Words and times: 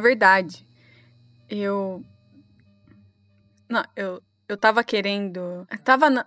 Verdade. 0.00 0.66
Eu. 1.48 2.04
Não, 3.68 3.84
eu, 3.94 4.22
eu 4.48 4.56
tava 4.56 4.82
querendo. 4.82 5.66
Tava 5.84 6.10
na. 6.10 6.26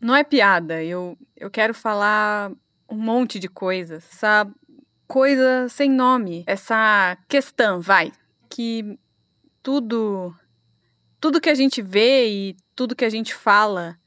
Não 0.00 0.14
é 0.14 0.22
piada. 0.22 0.82
Eu, 0.82 1.16
eu 1.36 1.50
quero 1.50 1.72
falar 1.72 2.52
um 2.88 2.96
monte 2.96 3.38
de 3.38 3.48
coisas. 3.48 4.04
Essa 4.12 4.46
coisa 5.06 5.68
sem 5.68 5.90
nome. 5.90 6.44
Essa 6.46 7.16
questão, 7.28 7.80
vai. 7.80 8.12
Que 8.48 8.98
tudo. 9.62 10.34
Tudo 11.20 11.40
que 11.40 11.48
a 11.48 11.54
gente 11.54 11.80
vê 11.80 12.28
e 12.28 12.56
tudo 12.76 12.94
que 12.94 13.04
a 13.04 13.10
gente 13.10 13.34
fala 13.34 13.98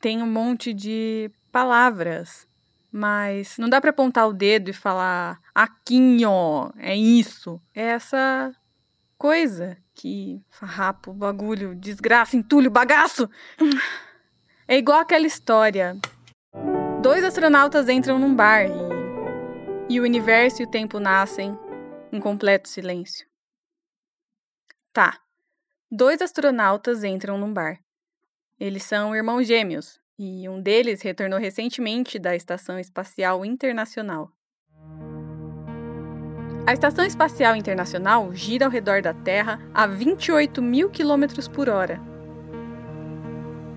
tem 0.00 0.22
um 0.22 0.26
monte 0.26 0.72
de 0.72 1.30
palavras. 1.52 2.48
Mas 2.92 3.56
não 3.58 3.68
dá 3.68 3.80
para 3.80 3.90
apontar 3.90 4.28
o 4.28 4.32
dedo 4.32 4.70
e 4.70 4.72
falar 4.72 5.40
aquinho, 5.54 6.72
é 6.76 6.96
isso. 6.96 7.60
É 7.74 7.82
essa 7.82 8.52
coisa 9.16 9.76
que 9.94 10.42
farrapo, 10.48 11.12
bagulho, 11.12 11.74
desgraça, 11.74 12.36
entulho, 12.36 12.70
bagaço. 12.70 13.30
É 14.66 14.76
igual 14.76 15.00
aquela 15.00 15.26
história. 15.26 15.96
Dois 17.02 17.22
astronautas 17.22 17.88
entram 17.88 18.18
num 18.18 18.34
bar 18.34 18.66
e, 18.66 19.94
e 19.94 20.00
o 20.00 20.04
universo 20.04 20.62
e 20.62 20.64
o 20.64 20.70
tempo 20.70 20.98
nascem 20.98 21.56
em 22.12 22.20
completo 22.20 22.68
silêncio. 22.68 23.26
Tá. 24.92 25.20
Dois 25.90 26.22
astronautas 26.22 27.04
entram 27.04 27.36
num 27.36 27.52
bar. 27.52 27.78
Eles 28.58 28.82
são 28.84 29.14
irmãos 29.14 29.46
gêmeos, 29.46 29.99
e 30.22 30.46
um 30.50 30.60
deles 30.60 31.00
retornou 31.00 31.38
recentemente 31.38 32.18
da 32.18 32.36
Estação 32.36 32.78
Espacial 32.78 33.42
Internacional. 33.42 34.30
A 36.66 36.74
Estação 36.74 37.06
Espacial 37.06 37.56
Internacional 37.56 38.34
gira 38.34 38.66
ao 38.66 38.70
redor 38.70 39.00
da 39.00 39.14
Terra 39.14 39.58
a 39.72 39.86
28 39.86 40.60
mil 40.60 40.90
quilômetros 40.90 41.48
por 41.48 41.70
hora. 41.70 41.98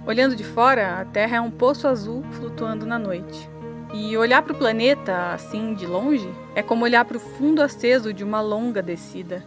Olhando 0.05 0.35
de 0.35 0.43
fora, 0.43 0.99
a 0.99 1.05
Terra 1.05 1.37
é 1.37 1.41
um 1.41 1.49
poço 1.49 1.87
azul 1.87 2.21
flutuando 2.33 2.85
na 2.85 2.99
noite. 2.99 3.49
E 3.93 4.17
olhar 4.17 4.41
para 4.41 4.51
o 4.51 4.57
planeta 4.57 5.31
assim 5.31 5.73
de 5.73 5.87
longe 5.87 6.27
é 6.55 6.61
como 6.61 6.83
olhar 6.83 7.05
para 7.05 7.15
o 7.15 7.21
fundo 7.21 7.61
aceso 7.61 8.11
de 8.11 8.21
uma 8.21 8.41
longa 8.41 8.81
descida. 8.81 9.45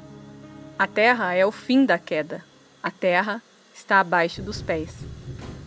A 0.78 0.86
Terra 0.86 1.34
é 1.34 1.44
o 1.44 1.53
fim 1.53 1.84
da 1.84 1.98
queda. 1.98 2.42
A 2.83 2.91
Terra 2.91 3.42
está 3.75 4.00
abaixo 4.00 4.41
dos 4.41 4.62
pés. 4.62 5.05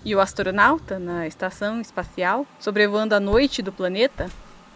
E 0.04 0.16
o 0.16 0.20
astronauta, 0.20 0.98
na 0.98 1.28
estação 1.28 1.82
espacial, 1.82 2.48
sobrevoando 2.60 3.16
a 3.16 3.20
noite 3.20 3.62
do 3.62 3.72
planeta, 3.72 4.30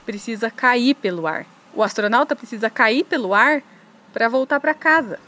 precisa 0.05 0.52
cair 0.52 0.95
pelo 0.95 1.25
ar. 1.25 1.45
O 1.73 1.81
astronauta 1.81 2.35
precisa 2.35 2.69
cair 2.69 3.05
pelo 3.05 3.33
ar 3.33 3.63
para 4.11 4.27
voltar 4.27 4.59
para 4.59 4.73
casa. 4.73 5.19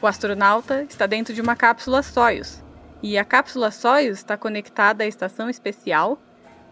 O 0.00 0.06
astronauta 0.06 0.84
está 0.84 1.06
dentro 1.06 1.34
de 1.34 1.40
uma 1.40 1.54
cápsula 1.54 2.02
Soyuz, 2.02 2.62
e 3.02 3.18
a 3.18 3.24
cápsula 3.24 3.70
Soyuz 3.70 4.18
está 4.18 4.36
conectada 4.36 5.04
à 5.04 5.06
estação 5.06 5.50
especial, 5.50 6.20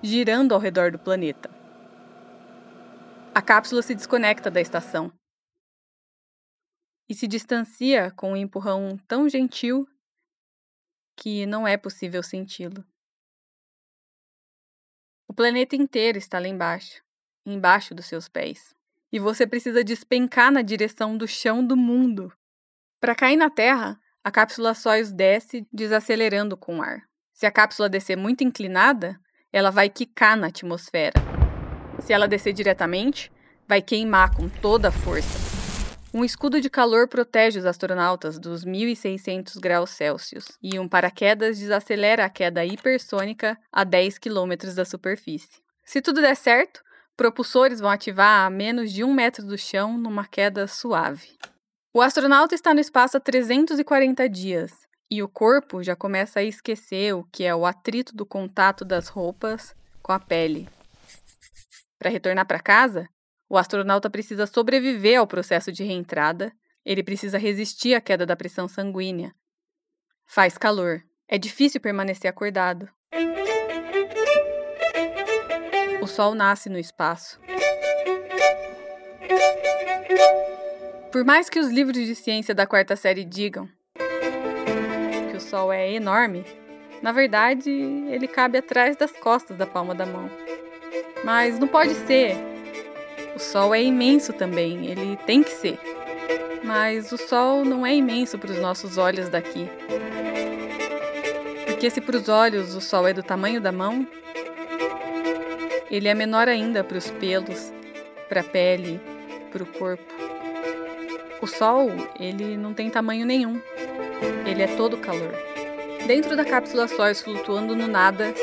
girando 0.03 0.55
ao 0.55 0.61
redor 0.61 0.93
do 0.93 0.99
planeta. 0.99 1.51
A 3.35 3.43
cápsula 3.43 3.83
se 3.83 3.95
desconecta 3.95 4.51
da 4.51 4.61
estação 4.61 5.13
e 7.09 7.15
se 7.15 7.27
distancia 7.27 8.13
com 8.13 8.33
um 8.33 8.37
empurrão 8.37 8.99
tão 9.07 9.29
gentil 9.29 9.87
que 11.21 11.45
não 11.45 11.69
é 11.69 11.77
possível 11.77 12.23
senti-lo. 12.23 12.83
O 15.29 15.35
planeta 15.35 15.77
inteiro 15.77 16.17
está 16.17 16.39
lá 16.39 16.49
embaixo, 16.49 17.03
embaixo 17.45 17.95
dos 17.95 18.07
seus 18.07 18.27
pés, 18.27 18.75
e 19.13 19.19
você 19.19 19.47
precisa 19.47 19.85
despencar 19.85 20.51
na 20.51 20.63
direção 20.63 21.17
do 21.17 21.29
chão 21.29 21.65
do 21.65 21.77
mundo. 21.77 22.33
Para 22.99 23.15
cair 23.15 23.37
na 23.37 23.51
Terra, 23.51 24.01
a 24.25 24.31
cápsula 24.31 24.75
Soyuz 24.75 25.13
desce, 25.13 25.69
desacelerando 25.71 26.57
com 26.57 26.79
o 26.79 26.83
ar. 26.83 27.03
Se 27.35 27.45
a 27.45 27.51
cápsula 27.51 27.89
descer 27.89 28.17
muito 28.17 28.43
inclinada, 28.43 29.21
ela 29.53 29.71
vai 29.71 29.91
quicar 29.91 30.37
na 30.37 30.47
atmosfera. 30.47 31.21
Se 32.01 32.15
ela 32.15 32.27
descer 32.27 32.55
diretamente, 32.55 33.31
vai 33.69 33.83
queimar 33.83 34.35
com 34.35 34.49
toda 34.49 34.89
a 34.89 34.93
força. 34.93 35.50
Um 36.13 36.25
escudo 36.25 36.61
de 36.61 36.69
calor 36.69 37.07
protege 37.07 37.61
os 37.61 37.65
astronautas 37.65 38.37
dos 38.37 38.65
1.600 38.65 39.61
graus 39.61 39.91
Celsius 39.91 40.59
e 40.61 40.77
um 40.77 40.89
paraquedas 40.89 41.61
desacelera 41.61 42.25
a 42.25 42.29
queda 42.29 42.65
hipersônica 42.65 43.57
a 43.71 43.85
10 43.85 44.19
km 44.19 44.75
da 44.75 44.85
superfície. 44.85 45.63
Se 45.85 46.03
tudo 46.03 46.21
der 46.21 46.35
certo, 46.35 46.83
propulsores 47.17 47.79
vão 47.79 47.91
ativar 47.91 48.45
a 48.45 48.51
menos 48.51 48.93
de 48.93 49.05
um 49.05 49.15
metro 49.15 49.47
do 49.47 49.57
chão 49.57 49.97
numa 49.97 50.27
queda 50.27 50.67
suave. 50.67 51.39
O 51.95 52.03
astronauta 52.03 52.57
está 52.57 52.75
no 52.75 52.81
espaço 52.81 53.17
há 53.17 53.21
340 53.21 54.29
dias 54.29 54.73
e 55.09 55.23
o 55.23 55.29
corpo 55.29 55.81
já 55.81 55.95
começa 55.95 56.41
a 56.41 56.45
esquecer 56.45 57.15
o 57.15 57.23
que 57.23 57.45
é 57.45 57.55
o 57.55 57.65
atrito 57.65 58.17
do 58.17 58.27
contato 58.27 58.85
das 58.85 59.07
roupas 59.07 59.77
com 60.03 60.11
a 60.11 60.19
pele. 60.19 60.69
Para 62.01 62.11
retornar 62.11 62.47
para 62.47 62.59
casa, 62.59 63.09
o 63.51 63.59
astronauta 63.59 64.09
precisa 64.09 64.47
sobreviver 64.47 65.19
ao 65.19 65.27
processo 65.27 65.73
de 65.73 65.83
reentrada, 65.83 66.53
ele 66.85 67.03
precisa 67.03 67.37
resistir 67.37 67.95
à 67.95 68.01
queda 68.01 68.25
da 68.25 68.37
pressão 68.37 68.69
sanguínea. 68.69 69.35
Faz 70.25 70.57
calor. 70.57 71.03
É 71.27 71.37
difícil 71.37 71.81
permanecer 71.81 72.31
acordado. 72.31 72.89
O 76.01 76.07
sol 76.07 76.35
nasce 76.37 76.69
no 76.69 76.79
espaço. 76.79 77.41
Por 81.11 81.25
mais 81.25 81.51
que 81.51 81.59
os 81.59 81.69
livros 81.69 82.07
de 82.07 82.15
ciência 82.15 82.55
da 82.55 82.69
quarta 82.69 82.95
série 82.95 83.25
digam 83.25 83.69
que 85.29 85.37
o 85.37 85.41
sol 85.41 85.73
é 85.73 85.93
enorme, 85.93 86.45
na 87.03 87.11
verdade 87.11 87.69
ele 87.69 88.29
cabe 88.29 88.59
atrás 88.59 88.97
das 88.97 89.11
costas 89.11 89.57
da 89.59 89.67
palma 89.67 89.93
da 89.93 90.07
mão. 90.07 90.31
Mas 91.25 91.59
não 91.59 91.67
pode 91.67 91.95
ser, 92.07 92.37
o 93.35 93.39
Sol 93.39 93.75
é 93.75 93.83
imenso 93.83 94.33
também, 94.33 94.87
ele 94.87 95.17
tem 95.27 95.43
que 95.43 95.51
ser. 95.51 95.79
Mas 96.63 97.11
o 97.13 97.17
Sol 97.17 97.65
não 97.65 97.87
é 97.87 97.95
imenso 97.95 98.39
para 98.39 98.51
os 98.51 98.59
nossos 98.59 98.99
olhos 98.99 99.29
daqui. 99.29 99.69
Porque 101.67 101.89
se 101.89 102.01
para 102.01 102.17
os 102.17 102.29
olhos 102.29 102.75
o 102.75 102.81
Sol 102.81 103.09
é 103.09 103.13
do 103.13 103.23
tamanho 103.23 103.61
da 103.61 103.73
mão, 103.73 104.07
ele 105.91 106.09
é 106.09 106.15
menor 106.15 106.49
ainda 106.49 106.85
para 106.85 106.99
os 106.99 107.11
pelos, 107.11 107.73
para 108.29 108.43
a 108.43 108.45
pele, 108.45 109.01
para 109.51 109.63
o 109.63 109.67
corpo. 109.67 110.05
O 111.41 111.47
Sol, 111.47 111.91
ele 112.19 112.57
não 112.57 112.75
tem 112.75 112.91
tamanho 112.91 113.25
nenhum. 113.25 113.61
Ele 114.47 114.63
é 114.63 114.67
todo 114.77 114.99
calor. 114.99 115.33
Dentro 116.07 116.37
da 116.37 116.45
cápsula 116.45 116.87
sóis 116.87 117.23
flutuando 117.23 117.75
no 117.75 117.87
nada, 117.87 118.35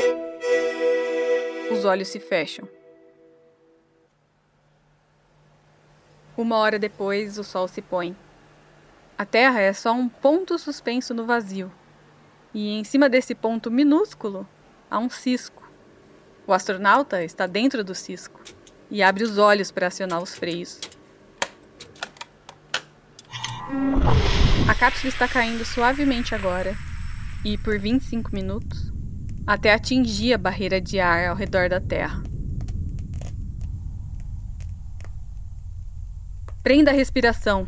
os 1.72 1.86
olhos 1.86 2.08
se 2.08 2.19
fecham. 2.19 2.68
Uma 6.38 6.58
hora 6.58 6.78
depois, 6.78 7.40
o 7.40 7.44
sol 7.44 7.68
se 7.68 7.81
põe. 7.81 8.16
A 9.18 9.25
Terra 9.25 9.59
é 9.59 9.74
só 9.74 9.92
um 9.92 10.08
ponto 10.08 10.59
suspenso 10.59 11.12
no 11.12 11.25
vazio. 11.25 11.72
E 12.53 12.78
em 12.78 12.84
cima 12.84 13.09
desse 13.09 13.34
ponto 13.34 13.72
minúsculo 13.72 14.48
há 14.90 15.00
um 15.00 15.09
cisco. 15.09 15.68
O 16.46 16.53
astronauta 16.53 17.24
está 17.24 17.48
dentro 17.48 17.84
do 17.84 17.96
cisco 17.96 18.40
e 18.92 19.02
abre 19.02 19.24
os 19.24 19.40
olhos 19.40 19.72
para 19.72 19.88
acionar 19.88 20.22
os 20.22 20.36
freios. 20.36 20.80
A 24.69 24.75
cápsula 24.75 25.09
está 25.09 25.28
caindo 25.28 25.66
suavemente 25.66 26.36
agora 26.36 26.75
e 27.44 27.58
por 27.58 27.80
25 27.80 28.30
minutos 28.34 28.94
até 29.46 29.74
atingir 29.74 30.34
a 30.34 30.38
barreira 30.38 30.80
de 30.80 31.00
ar 31.00 31.30
ao 31.30 31.36
redor 31.36 31.68
da 31.68 31.81
Terra. 31.81 32.26
Prenda 36.67 36.91
a 36.91 36.94
respiração. 36.94 37.65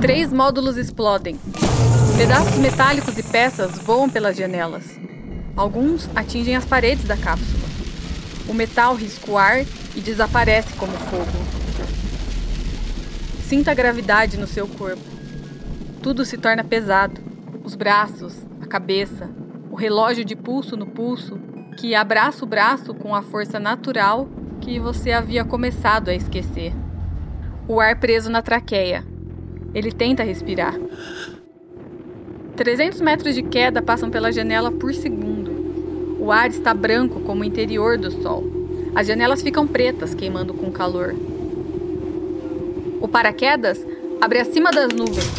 Três 0.00 0.32
módulos 0.32 0.76
explodem. 0.76 1.40
Pedaços 2.16 2.56
metálicos 2.58 3.18
e 3.18 3.22
peças 3.24 3.76
voam 3.80 4.08
pelas 4.08 4.36
janelas. 4.36 4.96
Alguns 5.56 6.08
atingem 6.14 6.54
as 6.54 6.64
paredes 6.64 7.04
da 7.06 7.16
cápsula. 7.16 7.64
O 8.46 8.54
metal 8.54 8.94
risca 8.94 9.28
o 9.28 9.36
ar 9.36 9.62
e 9.96 10.00
desaparece 10.00 10.72
como 10.74 10.92
fogo. 10.92 11.26
Sinta 13.48 13.72
a 13.72 13.74
gravidade 13.74 14.36
no 14.36 14.46
seu 14.46 14.68
corpo. 14.68 15.02
Tudo 16.00 16.24
se 16.24 16.38
torna 16.38 16.62
pesado. 16.62 17.20
Os 17.64 17.74
braços, 17.74 18.36
a 18.60 18.66
cabeça, 18.66 19.28
o 19.68 19.74
relógio 19.74 20.24
de 20.24 20.36
pulso 20.36 20.76
no 20.76 20.86
pulso, 20.86 21.40
que 21.76 21.92
abraça 21.92 22.44
o 22.44 22.48
braço 22.48 22.94
com 22.94 23.16
a 23.16 23.20
força 23.20 23.58
natural 23.58 24.28
que 24.64 24.80
você 24.80 25.12
havia 25.12 25.44
começado 25.44 26.08
a 26.08 26.14
esquecer. 26.14 26.72
O 27.68 27.78
ar 27.80 28.00
preso 28.00 28.30
na 28.30 28.40
traqueia. 28.40 29.04
Ele 29.74 29.92
tenta 29.92 30.22
respirar. 30.22 30.74
300 32.56 33.00
metros 33.02 33.34
de 33.34 33.42
queda 33.42 33.82
passam 33.82 34.10
pela 34.10 34.32
janela 34.32 34.72
por 34.72 34.94
segundo. 34.94 36.16
O 36.18 36.32
ar 36.32 36.48
está 36.48 36.72
branco 36.72 37.20
como 37.20 37.42
o 37.42 37.44
interior 37.44 37.98
do 37.98 38.10
Sol. 38.10 38.42
As 38.94 39.06
janelas 39.06 39.42
ficam 39.42 39.66
pretas, 39.66 40.14
queimando 40.14 40.54
com 40.54 40.72
calor. 40.72 41.14
O 43.02 43.06
paraquedas 43.06 43.84
abre 44.18 44.38
acima 44.38 44.70
das 44.70 44.94
nuvens. 44.94 45.30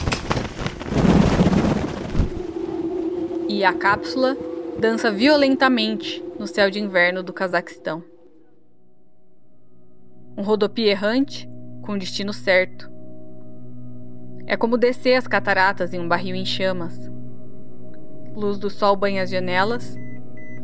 E 3.50 3.64
a 3.64 3.74
cápsula 3.74 4.38
dança 4.78 5.10
violentamente 5.10 6.24
no 6.38 6.46
céu 6.46 6.70
de 6.70 6.80
inverno 6.80 7.24
do 7.24 7.34
Cazaquistão. 7.34 8.15
Um 10.38 10.44
rodopio 10.44 10.86
errante 10.86 11.50
com 11.82 11.98
destino 11.98 12.34
certo. 12.34 12.92
É 14.46 14.58
como 14.58 14.78
descer 14.78 15.16
as 15.16 15.26
cataratas 15.28 15.94
em 15.94 16.00
um 16.00 16.10
barril 16.10 16.36
em 16.36 16.46
chamas. 16.46 17.10
Luz 18.36 18.58
do 18.58 18.70
sol 18.70 18.98
banha 18.98 19.24
as 19.24 19.30
janelas. 19.30 19.98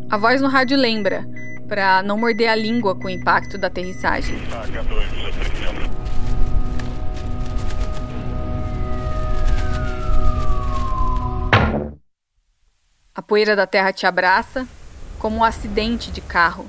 A 0.09 0.18
voz 0.18 0.41
no 0.41 0.50
rádio 0.50 0.77
lembra, 0.77 1.25
para 1.69 2.03
não 2.03 2.18
morder 2.18 2.50
a 2.50 2.56
língua 2.56 2.94
com 2.94 3.06
o 3.06 3.09
impacto 3.09 3.57
da 3.57 3.68
aterrissagem. 3.68 4.35
A 13.15 13.21
poeira 13.21 13.56
da 13.56 13.65
terra 13.65 13.94
te 13.94 14.06
abraça 14.06 14.68
como 15.18 15.38
um 15.38 15.44
acidente 15.45 16.12
de 16.12 16.19
carro. 16.19 16.65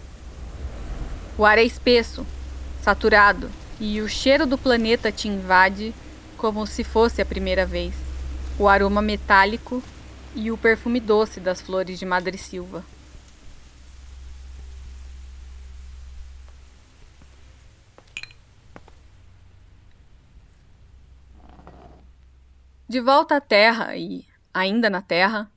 O 1.37 1.45
ar 1.45 1.59
é 1.59 1.65
espesso, 1.65 2.25
saturado, 2.83 3.51
e 3.81 4.01
o 4.01 4.09
cheiro 4.09 4.45
do 4.45 4.59
planeta 4.59 5.13
te 5.13 5.29
invade 5.29 5.95
como 6.37 6.67
se 6.67 6.83
fosse 6.83 7.23
a 7.23 7.25
primeira 7.25 7.65
vez. 7.65 7.95
O 8.59 8.69
aroma 8.69 9.01
metálico 9.01 9.83
e 10.35 10.51
o 10.51 10.59
perfume 10.59 10.99
doce 10.99 11.39
das 11.39 11.61
flores 11.61 11.99
de 11.99 12.05
Madre 12.05 12.37
Silva. 12.37 12.85
De 22.89 23.01
volta 23.01 23.37
à 23.37 23.41
Terra 23.41 23.97
e 23.97 24.27
ainda 24.53 24.91
na 24.91 25.01
Terra, 25.01 25.51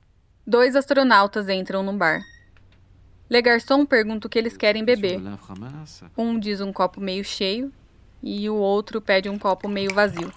dois 0.46 0.74
astronautas 0.74 1.48
entram 1.48 1.82
num 1.82 1.98
bar. 1.98 2.22
Le 3.28 3.42
Garçon 3.42 3.84
pergunta 3.84 4.26
o 4.26 4.30
que 4.30 4.38
eles 4.38 4.56
querem 4.56 4.84
beber. 4.84 5.20
Um 6.16 6.38
diz 6.38 6.60
um 6.60 6.72
copo 6.72 7.00
meio 7.00 7.24
cheio 7.24 7.72
e 8.22 8.48
o 8.48 8.54
outro 8.54 9.00
pede 9.00 9.28
um 9.28 9.38
copo 9.38 9.68
meio 9.68 9.92
vazio. 9.92 10.32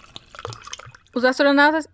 Os 1.14 1.24
astronautas. 1.24 1.88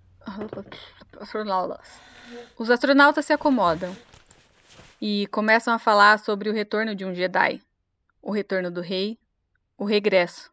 Os 2.57 2.69
astronautas 2.69 3.25
se 3.25 3.33
acomodam 3.33 3.95
e 5.01 5.27
começam 5.27 5.73
a 5.73 5.79
falar 5.79 6.19
sobre 6.19 6.49
o 6.49 6.53
retorno 6.53 6.95
de 6.95 7.05
um 7.05 7.13
Jedi, 7.13 7.61
o 8.21 8.31
retorno 8.31 8.71
do 8.71 8.81
rei, 8.81 9.19
o 9.77 9.85
regresso. 9.85 10.51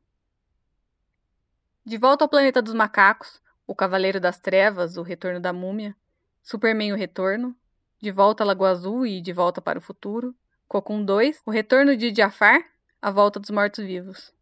De 1.85 1.97
volta 1.97 2.25
ao 2.25 2.29
planeta 2.29 2.61
dos 2.61 2.75
macacos, 2.75 3.41
o 3.67 3.75
Cavaleiro 3.75 4.21
das 4.21 4.38
Trevas, 4.38 4.97
O 4.97 5.03
Retorno 5.03 5.41
da 5.41 5.53
Múmia, 5.53 5.97
Superman 6.43 6.93
O 6.93 6.97
Retorno, 6.97 7.56
De 8.02 8.10
Volta 8.10 8.43
à 8.43 8.46
Lagoa 8.46 8.70
Azul 8.70 9.06
e 9.06 9.20
De 9.20 9.32
Volta 9.32 9.60
para 9.62 9.78
o 9.78 9.81
Futuro, 9.81 10.34
Cocum 10.66 11.04
2, 11.04 11.40
O 11.46 11.52
Retorno 11.52 11.96
de 11.96 12.12
Jafar, 12.12 12.60
A 13.00 13.12
Volta 13.12 13.38
dos 13.38 13.49
Mortos-Vivos. 13.49 14.34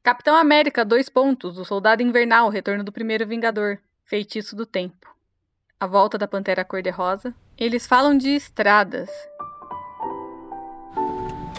Capitão 0.00 0.36
América, 0.36 0.84
dois 0.84 1.08
pontos, 1.08 1.58
O 1.58 1.64
Soldado 1.64 2.04
Invernal, 2.04 2.46
O 2.46 2.50
Retorno 2.50 2.84
do 2.84 2.92
Primeiro 2.92 3.26
Vingador, 3.26 3.78
Feitiço 4.04 4.54
do 4.54 4.64
Tempo. 4.64 5.12
A 5.80 5.88
Volta 5.88 6.16
da 6.16 6.28
Pantera 6.28 6.64
Cor-de-Rosa. 6.64 7.34
Eles 7.58 7.84
falam 7.84 8.16
de 8.16 8.36
estradas, 8.36 9.10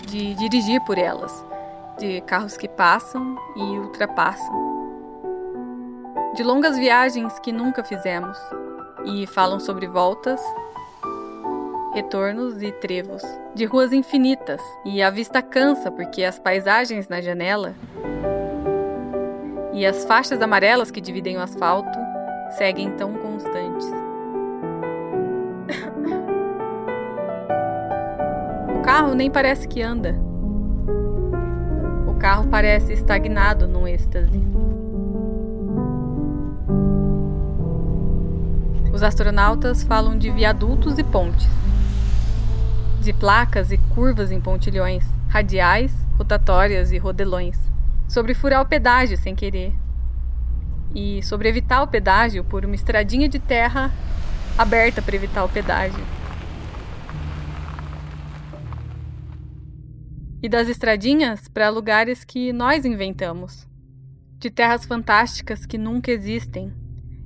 de 0.07 0.35
dirigir 0.35 0.79
por 0.85 0.97
elas, 0.97 1.45
de 1.99 2.21
carros 2.21 2.55
que 2.55 2.69
passam 2.69 3.35
e 3.57 3.61
ultrapassam 3.77 4.67
de 6.37 6.43
longas 6.43 6.77
viagens 6.77 7.39
que 7.39 7.51
nunca 7.51 7.83
fizemos 7.83 8.37
e 9.03 9.25
falam 9.25 9.59
sobre 9.59 9.87
voltas, 9.87 10.39
retornos 11.97 12.61
e 12.61 12.71
trevos, 12.71 13.23
de 13.55 13.65
ruas 13.65 13.91
infinitas 13.91 14.61
e 14.85 15.01
a 15.01 15.09
vista 15.09 15.41
cansa 15.41 15.89
porque 15.89 16.23
as 16.23 16.37
paisagens 16.37 17.09
na 17.09 17.19
janela 17.19 17.73
e 19.73 19.83
as 19.83 20.05
faixas 20.05 20.39
amarelas 20.39 20.91
que 20.91 21.01
dividem 21.01 21.37
o 21.37 21.41
asfalto 21.41 21.97
seguem 22.51 22.91
tão 22.91 23.15
constantes. 23.15 23.87
o 28.77 28.81
carro 28.83 29.15
nem 29.15 29.31
parece 29.31 29.67
que 29.67 29.81
anda. 29.81 30.15
O 32.07 32.13
carro 32.19 32.47
parece 32.47 32.93
estagnado 32.93 33.67
num 33.67 33.87
êxtase. 33.87 34.39
Os 38.93 39.01
astronautas 39.01 39.81
falam 39.81 40.15
de 40.15 40.29
viadutos 40.29 40.99
e 40.99 41.03
pontes, 41.03 41.49
de 43.07 43.13
placas 43.13 43.71
e 43.71 43.77
curvas 43.95 44.33
em 44.33 44.41
pontilhões, 44.41 45.05
radiais, 45.29 45.93
rotatórias 46.17 46.91
e 46.91 46.97
rodelões, 46.97 47.57
sobre 48.05 48.33
furar 48.33 48.61
o 48.61 48.65
pedágio 48.65 49.17
sem 49.17 49.33
querer, 49.33 49.73
e 50.93 51.23
sobre 51.23 51.47
evitar 51.47 51.81
o 51.81 51.87
pedágio 51.87 52.43
por 52.43 52.65
uma 52.65 52.75
estradinha 52.75 53.29
de 53.29 53.39
terra 53.39 53.93
aberta 54.57 55.01
para 55.01 55.15
evitar 55.15 55.45
o 55.45 55.49
pedágio. 55.49 56.03
E 60.43 60.49
das 60.49 60.67
estradinhas 60.67 61.47
para 61.47 61.69
lugares 61.69 62.25
que 62.25 62.51
nós 62.51 62.83
inventamos, 62.83 63.65
de 64.37 64.49
terras 64.49 64.83
fantásticas 64.83 65.65
que 65.65 65.77
nunca 65.77 66.11
existem 66.11 66.73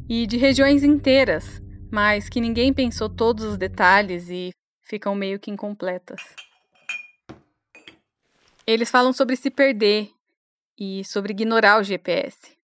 e 0.08 0.28
de 0.28 0.38
regiões 0.38 0.84
inteiras, 0.84 1.60
mas 1.90 2.30
que 2.30 2.40
ninguém 2.40 2.72
pensou 2.72 3.10
todos 3.10 3.44
os 3.44 3.58
detalhes 3.58 4.30
e 4.30 4.52
ficam 4.92 5.16
meio 5.16 5.40
que 5.40 5.50
incompletas. 5.50 6.22
Eles 8.68 8.92
falam 8.92 9.14
sobre 9.14 9.38
se 9.38 9.50
perder 9.50 10.12
e 10.78 11.06
sobre 11.06 11.32
ignorar 11.32 11.80
o 11.80 11.84
GPS. 11.84 12.58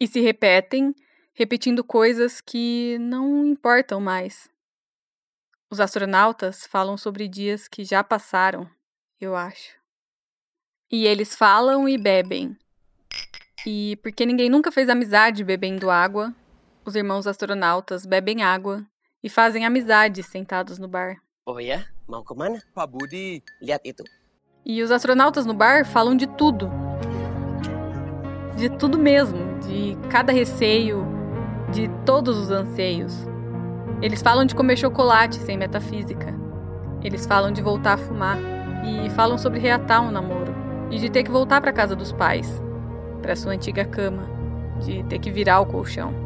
E 0.00 0.06
se 0.08 0.20
repetem, 0.20 0.94
repetindo 1.34 1.84
coisas 1.84 2.40
que 2.40 2.96
não 2.98 3.44
importam 3.44 4.00
mais. 4.00 4.48
Os 5.70 5.78
astronautas 5.78 6.66
falam 6.66 6.96
sobre 6.96 7.28
dias 7.28 7.68
que 7.68 7.84
já 7.84 8.02
passaram, 8.02 8.66
eu 9.20 9.36
acho. 9.36 9.76
E 10.90 11.06
eles 11.06 11.36
falam 11.36 11.86
e 11.86 11.98
bebem, 11.98 12.56
e 13.66 13.96
porque 14.02 14.24
ninguém 14.24 14.48
nunca 14.48 14.72
fez 14.72 14.88
amizade 14.88 15.44
bebendo 15.44 15.90
água, 15.90 16.34
os 16.82 16.94
irmãos 16.94 17.26
astronautas 17.26 18.06
bebem 18.06 18.42
água 18.42 18.86
e 19.24 19.30
fazem 19.30 19.64
amizade 19.64 20.22
sentados 20.22 20.78
no 20.78 20.86
bar. 20.86 21.16
Oh 21.46 21.58
ya, 21.58 21.86
mau 22.06 22.22
kemana? 22.22 22.62
Pak 22.74 22.92
Budi, 22.92 23.42
lihat 23.58 23.80
itu. 23.82 24.04
E 24.66 24.82
os 24.82 24.90
astronautas 24.90 25.46
no 25.46 25.54
bar 25.54 25.86
falam 25.86 26.14
de 26.14 26.26
tudo. 26.26 26.70
De 28.54 28.68
tudo 28.68 28.98
mesmo, 28.98 29.38
de 29.60 29.96
cada 30.10 30.30
receio, 30.30 31.06
de 31.72 31.88
todos 32.04 32.36
os 32.36 32.50
anseios. 32.50 33.14
Eles 34.02 34.20
falam 34.20 34.44
de 34.44 34.54
comer 34.54 34.76
chocolate 34.76 35.36
sem 35.36 35.56
metafísica. 35.56 36.34
Eles 37.02 37.24
falam 37.24 37.50
de 37.50 37.62
voltar 37.62 37.94
a 37.94 37.98
fumar 37.98 38.36
e 38.84 39.08
falam 39.10 39.38
sobre 39.38 39.58
reatar 39.58 40.02
um 40.02 40.10
namoro 40.10 40.54
e 40.90 40.98
de 40.98 41.10
ter 41.10 41.22
que 41.22 41.30
voltar 41.30 41.62
para 41.62 41.72
casa 41.72 41.96
dos 41.96 42.12
pais 42.12 42.62
para 43.22 43.34
sua 43.34 43.52
antiga 43.52 43.86
cama, 43.86 44.28
de 44.84 45.02
ter 45.04 45.18
que 45.18 45.30
virar 45.30 45.60
o 45.60 45.66
colchão. 45.66 46.23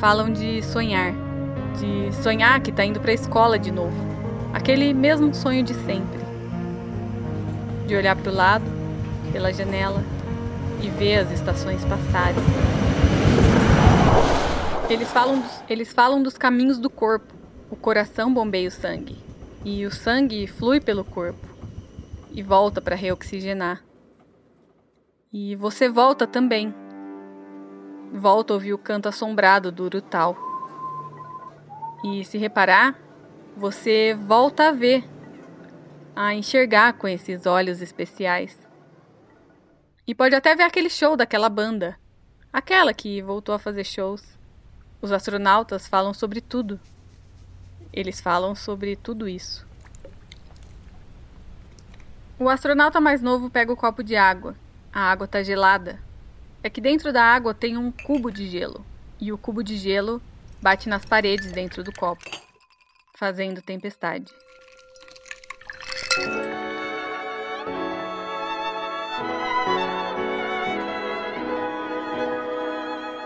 Falam 0.00 0.32
de 0.32 0.62
sonhar, 0.62 1.12
de 1.78 2.12
sonhar 2.22 2.60
que 2.60 2.70
está 2.70 2.84
indo 2.84 3.00
para 3.00 3.10
a 3.10 3.14
escola 3.14 3.58
de 3.58 3.70
novo, 3.70 3.96
aquele 4.52 4.92
mesmo 4.92 5.34
sonho 5.34 5.62
de 5.62 5.74
sempre. 5.74 6.20
De 7.86 7.94
olhar 7.94 8.16
para 8.16 8.30
o 8.30 8.34
lado, 8.34 8.64
pela 9.32 9.52
janela 9.52 10.02
e 10.82 10.88
ver 10.88 11.18
as 11.18 11.30
estações 11.30 11.84
passarem. 11.84 12.42
Eles 14.90 15.10
falam, 15.10 15.40
dos, 15.40 15.62
eles 15.68 15.92
falam 15.92 16.22
dos 16.22 16.36
caminhos 16.36 16.78
do 16.78 16.90
corpo. 16.90 17.32
O 17.70 17.76
coração 17.76 18.32
bombeia 18.32 18.68
o 18.68 18.70
sangue 18.70 19.16
e 19.64 19.86
o 19.86 19.90
sangue 19.90 20.46
flui 20.46 20.80
pelo 20.80 21.04
corpo 21.04 21.46
e 22.32 22.42
volta 22.42 22.80
para 22.80 22.96
reoxigenar. 22.96 23.82
E 25.32 25.56
você 25.56 25.88
volta 25.88 26.26
também. 26.26 26.74
Volta 28.14 28.52
a 28.52 28.56
ouvir 28.56 28.74
o 28.74 28.78
canto 28.78 29.08
assombrado 29.08 29.72
do 29.72 29.84
Urutau. 29.84 30.36
E 32.04 32.22
se 32.26 32.36
reparar, 32.36 32.94
você 33.56 34.14
volta 34.14 34.68
a 34.68 34.72
ver, 34.72 35.02
a 36.14 36.34
enxergar 36.34 36.92
com 36.92 37.08
esses 37.08 37.46
olhos 37.46 37.80
especiais. 37.80 38.58
E 40.06 40.14
pode 40.14 40.34
até 40.34 40.54
ver 40.54 40.64
aquele 40.64 40.90
show 40.90 41.16
daquela 41.16 41.48
banda, 41.48 41.98
aquela 42.52 42.92
que 42.92 43.22
voltou 43.22 43.54
a 43.54 43.58
fazer 43.58 43.84
shows. 43.84 44.22
Os 45.00 45.10
astronautas 45.10 45.88
falam 45.88 46.12
sobre 46.12 46.42
tudo. 46.42 46.78
Eles 47.94 48.20
falam 48.20 48.54
sobre 48.54 48.94
tudo 48.94 49.26
isso. 49.26 49.66
O 52.38 52.46
astronauta 52.50 53.00
mais 53.00 53.22
novo 53.22 53.48
pega 53.48 53.72
o 53.72 53.76
copo 53.76 54.04
de 54.04 54.16
água. 54.16 54.54
A 54.92 55.00
água 55.10 55.24
está 55.24 55.42
gelada. 55.42 56.11
É 56.64 56.70
que 56.70 56.80
dentro 56.80 57.12
da 57.12 57.24
água 57.24 57.52
tem 57.52 57.76
um 57.76 57.90
cubo 57.90 58.30
de 58.30 58.48
gelo. 58.48 58.86
E 59.20 59.32
o 59.32 59.38
cubo 59.38 59.64
de 59.64 59.76
gelo 59.76 60.22
bate 60.60 60.88
nas 60.88 61.04
paredes 61.04 61.50
dentro 61.50 61.82
do 61.82 61.92
copo, 61.92 62.24
fazendo 63.14 63.60
tempestade. 63.60 64.32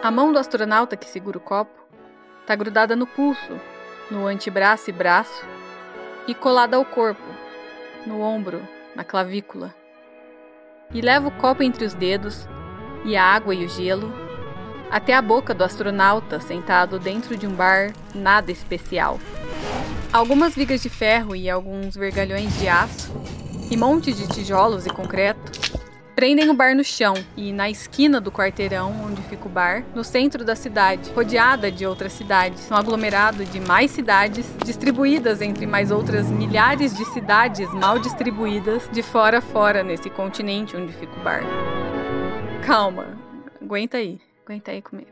A 0.03 0.11
mão 0.11 0.33
do 0.33 0.39
astronauta 0.39 0.97
que 0.97 1.07
segura 1.07 1.37
o 1.37 1.41
copo 1.41 1.79
está 2.41 2.55
grudada 2.55 2.97
no 2.97 3.07
pulso, 3.07 3.61
no 4.11 4.27
antebraço 4.27 4.89
e 4.89 4.93
braço 4.93 5.45
e 6.27 6.35
colada 6.35 6.77
ao 6.77 6.85
corpo, 6.87 7.27
no 8.07 8.21
ombro, 8.21 8.67
na 8.95 9.05
clavícula. 9.05 9.75
E 10.95 11.03
leva 11.03 11.29
o 11.29 11.33
copo 11.33 11.63
entre 11.63 11.85
os 11.85 11.93
dedos 11.93 12.49
e 13.07 13.17
a 13.17 13.25
água 13.25 13.55
e 13.55 13.65
o 13.65 13.69
gelo 13.69 14.13
até 14.91 15.15
a 15.15 15.23
boca 15.23 15.55
do 15.55 15.65
astronauta 15.65 16.39
sentado 16.41 16.99
dentro 16.99 17.37
de 17.37 17.47
um 17.47 17.53
bar 17.53 17.93
nada 18.15 18.53
especial. 18.53 19.19
Algumas 20.13 20.55
vigas 20.55 20.83
de 20.83 20.91
ferro 20.91 21.35
e 21.35 21.49
alguns 21.49 21.97
vergalhões 21.97 22.59
de 22.59 22.69
aço 22.69 23.11
e 23.71 23.77
montes 23.77 24.17
de 24.17 24.29
tijolos 24.29 24.85
e 24.85 24.91
concreto 24.91 25.57
Prendem 26.17 26.49
o 26.49 26.55
bar 26.55 26.75
no 26.75 26.83
chão 26.83 27.13
e 27.37 27.53
na 27.53 27.69
esquina 27.69 28.19
do 28.19 28.33
quarteirão 28.33 28.91
onde 29.05 29.21
fica 29.21 29.47
o 29.47 29.51
bar, 29.51 29.85
no 29.95 30.03
centro 30.03 30.47
da 30.47 30.57
cidade, 30.57 31.11
rodeada 31.11 31.71
de 31.71 31.85
outras 31.87 32.15
cidades, 32.15 32.71
um 32.71 32.75
aglomerado 32.75 33.45
de 33.45 33.61
mais 33.61 33.91
cidades 33.91 34.47
distribuídas 34.65 35.43
entre 35.43 35.67
mais 35.67 35.91
outras 35.91 36.31
milhares 36.31 36.97
de 36.97 37.05
cidades 37.13 37.71
mal 37.75 37.99
distribuídas 37.99 38.89
de 38.91 39.03
fora 39.03 39.39
a 39.39 39.43
fora 39.43 39.83
nesse 39.83 40.09
continente 40.09 40.75
onde 40.75 40.91
fica 40.95 41.13
o 41.21 41.23
bar. 41.23 41.43
Calma, 42.67 43.17
aguenta 43.63 43.97
aí, 43.97 44.21
aguenta 44.45 44.73
aí 44.73 44.83
comigo. 44.83 45.09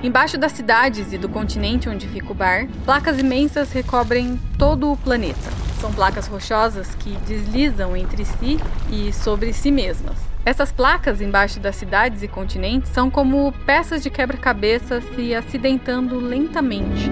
Embaixo 0.00 0.38
das 0.38 0.52
cidades 0.52 1.12
e 1.12 1.18
do 1.18 1.28
continente 1.28 1.88
onde 1.88 2.06
fica 2.06 2.30
o 2.30 2.34
bar, 2.36 2.68
placas 2.84 3.18
imensas 3.18 3.72
recobrem 3.72 4.40
todo 4.56 4.92
o 4.92 4.96
planeta. 4.96 5.50
São 5.80 5.92
placas 5.92 6.28
rochosas 6.28 6.94
que 6.94 7.16
deslizam 7.26 7.96
entre 7.96 8.24
si 8.24 8.58
e 8.92 9.12
sobre 9.12 9.52
si 9.52 9.72
mesmas. 9.72 10.16
Essas 10.46 10.70
placas 10.70 11.20
embaixo 11.20 11.58
das 11.58 11.74
cidades 11.74 12.22
e 12.22 12.28
continentes 12.28 12.92
são 12.92 13.10
como 13.10 13.52
peças 13.66 14.04
de 14.04 14.08
quebra-cabeça 14.08 15.00
se 15.16 15.34
acidentando 15.34 16.16
lentamente, 16.16 17.10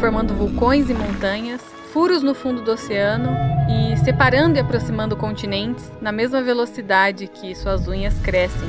formando 0.00 0.34
vulcões 0.34 0.90
e 0.90 0.94
montanhas, 0.94 1.62
furos 1.94 2.24
no 2.24 2.34
fundo 2.34 2.60
do 2.60 2.72
oceano 2.72 3.30
e 3.70 3.96
separando 3.98 4.58
e 4.58 4.60
aproximando 4.60 5.16
continentes 5.16 5.92
na 6.00 6.10
mesma 6.10 6.42
velocidade 6.42 7.28
que 7.28 7.54
suas 7.54 7.86
unhas 7.86 8.18
crescem. 8.18 8.68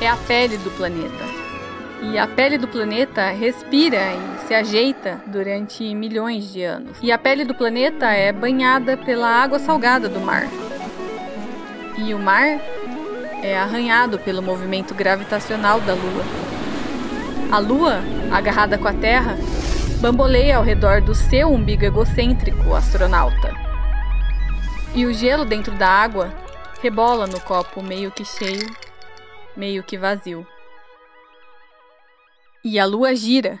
É 0.00 0.08
a 0.08 0.14
pele 0.14 0.56
do 0.58 0.70
planeta. 0.76 1.24
E 2.00 2.16
a 2.16 2.28
pele 2.28 2.56
do 2.56 2.68
planeta 2.68 3.30
respira 3.30 3.98
e 3.98 4.46
se 4.46 4.54
ajeita 4.54 5.20
durante 5.26 5.92
milhões 5.92 6.52
de 6.52 6.62
anos. 6.62 6.96
E 7.02 7.10
a 7.10 7.18
pele 7.18 7.44
do 7.44 7.52
planeta 7.52 8.06
é 8.12 8.30
banhada 8.32 8.96
pela 8.96 9.26
água 9.26 9.58
salgada 9.58 10.08
do 10.08 10.20
mar. 10.20 10.46
E 11.98 12.14
o 12.14 12.18
mar 12.18 12.60
é 13.42 13.58
arranhado 13.58 14.20
pelo 14.20 14.40
movimento 14.40 14.94
gravitacional 14.94 15.80
da 15.80 15.94
Lua. 15.94 16.22
A 17.50 17.58
Lua, 17.58 17.98
agarrada 18.30 18.78
com 18.78 18.86
a 18.86 18.92
Terra, 18.92 19.36
bamboleia 20.02 20.56
ao 20.56 20.64
redor 20.64 21.00
do 21.00 21.14
seu 21.14 21.48
umbigo 21.52 21.84
egocêntrico 21.84 22.74
astronauta. 22.74 23.54
E 24.96 25.06
o 25.06 25.14
gelo 25.14 25.44
dentro 25.44 25.72
da 25.78 25.86
água 25.88 26.34
rebola 26.82 27.24
no 27.28 27.40
copo 27.40 27.80
meio 27.80 28.10
que 28.10 28.24
cheio, 28.24 28.66
meio 29.56 29.80
que 29.84 29.96
vazio. 29.96 30.44
E 32.64 32.80
a 32.80 32.84
lua 32.84 33.14
gira. 33.14 33.60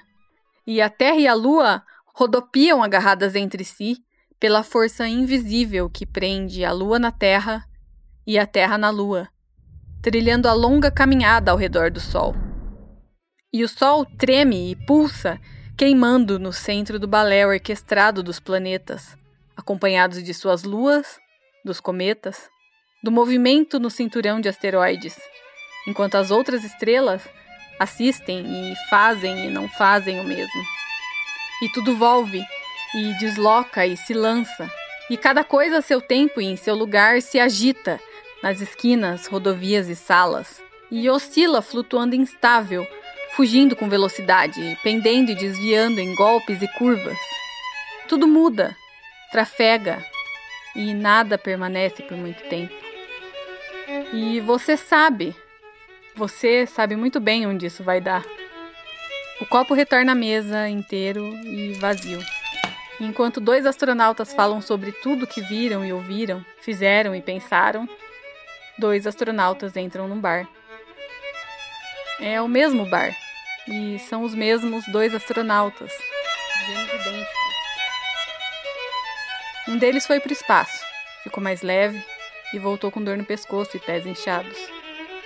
E 0.66 0.82
a 0.82 0.90
terra 0.90 1.16
e 1.16 1.28
a 1.28 1.34
lua 1.34 1.80
rodopiam 2.12 2.82
agarradas 2.82 3.36
entre 3.36 3.64
si 3.64 3.98
pela 4.40 4.64
força 4.64 5.06
invisível 5.06 5.88
que 5.88 6.04
prende 6.04 6.64
a 6.64 6.72
lua 6.72 6.98
na 6.98 7.12
terra 7.12 7.64
e 8.26 8.36
a 8.36 8.48
terra 8.48 8.76
na 8.76 8.90
lua, 8.90 9.28
trilhando 10.02 10.48
a 10.48 10.52
longa 10.52 10.90
caminhada 10.90 11.52
ao 11.52 11.56
redor 11.56 11.88
do 11.88 12.00
sol. 12.00 12.34
E 13.52 13.62
o 13.62 13.68
sol 13.68 14.04
treme 14.18 14.72
e 14.72 14.86
pulsa, 14.86 15.40
queimando 15.82 16.38
no 16.38 16.52
centro 16.52 16.96
do 16.96 17.08
balé 17.08 17.44
orquestrado 17.44 18.22
dos 18.22 18.38
planetas, 18.38 19.18
acompanhados 19.56 20.22
de 20.22 20.32
suas 20.32 20.62
luas, 20.62 21.18
dos 21.64 21.80
cometas, 21.80 22.48
do 23.02 23.10
movimento 23.10 23.80
no 23.80 23.90
cinturão 23.90 24.40
de 24.40 24.48
asteroides, 24.48 25.18
enquanto 25.84 26.14
as 26.14 26.30
outras 26.30 26.62
estrelas 26.62 27.28
assistem 27.80 28.46
e 28.46 28.76
fazem 28.88 29.48
e 29.48 29.50
não 29.50 29.68
fazem 29.70 30.20
o 30.20 30.24
mesmo. 30.24 30.62
E 31.64 31.68
tudo 31.70 31.96
volve, 31.96 32.44
e 32.94 33.18
desloca 33.18 33.84
e 33.84 33.96
se 33.96 34.14
lança, 34.14 34.70
e 35.10 35.16
cada 35.16 35.42
coisa 35.42 35.78
a 35.78 35.82
seu 35.82 36.00
tempo 36.00 36.40
e 36.40 36.44
em 36.44 36.54
seu 36.54 36.76
lugar 36.76 37.20
se 37.20 37.40
agita 37.40 37.98
nas 38.40 38.60
esquinas, 38.60 39.26
rodovias 39.26 39.88
e 39.88 39.96
salas, 39.96 40.62
e 40.92 41.10
oscila 41.10 41.60
flutuando 41.60 42.14
instável, 42.14 42.86
fugindo 43.34 43.74
com 43.74 43.88
velocidade, 43.88 44.78
pendendo 44.82 45.30
e 45.30 45.34
desviando 45.34 46.00
em 46.00 46.14
golpes 46.14 46.60
e 46.62 46.68
curvas. 46.68 47.18
Tudo 48.08 48.26
muda, 48.26 48.76
trafega, 49.30 50.04
e 50.74 50.94
nada 50.94 51.38
permanece 51.38 52.02
por 52.02 52.16
muito 52.16 52.42
tempo. 52.48 52.74
E 54.12 54.40
você 54.40 54.76
sabe, 54.76 55.34
você 56.14 56.66
sabe 56.66 56.96
muito 56.96 57.20
bem 57.20 57.46
onde 57.46 57.66
isso 57.66 57.82
vai 57.82 58.00
dar. 58.00 58.24
O 59.40 59.46
copo 59.46 59.74
retorna 59.74 60.12
à 60.12 60.14
mesa 60.14 60.68
inteiro 60.68 61.24
e 61.44 61.72
vazio. 61.74 62.20
Enquanto 63.00 63.40
dois 63.40 63.66
astronautas 63.66 64.32
falam 64.32 64.60
sobre 64.60 64.92
tudo 64.92 65.26
que 65.26 65.40
viram 65.40 65.84
e 65.84 65.92
ouviram, 65.92 66.44
fizeram 66.60 67.14
e 67.14 67.20
pensaram, 67.20 67.88
dois 68.78 69.06
astronautas 69.06 69.76
entram 69.76 70.06
num 70.06 70.20
bar. 70.20 70.46
É 72.22 72.40
o 72.40 72.46
mesmo 72.46 72.86
bar. 72.86 73.12
E 73.66 73.98
são 73.98 74.22
os 74.22 74.32
mesmos 74.32 74.84
dois 74.86 75.12
astronautas. 75.12 75.90
Gêmeos 76.66 76.92
idênticos. 76.94 77.42
Um 79.68 79.76
deles 79.76 80.06
foi 80.06 80.20
para 80.20 80.30
o 80.30 80.32
espaço, 80.32 80.84
ficou 81.24 81.42
mais 81.42 81.62
leve 81.62 82.04
e 82.52 82.58
voltou 82.58 82.90
com 82.92 83.02
dor 83.02 83.16
no 83.16 83.24
pescoço 83.24 83.76
e 83.76 83.80
pés 83.80 84.06
inchados. 84.06 84.56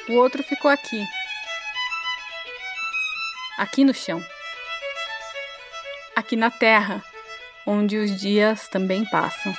O 0.08 0.14
outro 0.14 0.42
ficou 0.42 0.70
aqui. 0.70 1.04
Aqui 3.58 3.84
no 3.84 3.92
chão. 3.92 4.24
Aqui 6.14 6.34
na 6.34 6.50
terra, 6.50 7.02
onde 7.66 7.98
os 7.98 8.18
dias 8.18 8.68
também 8.68 9.04
passam. 9.04 9.54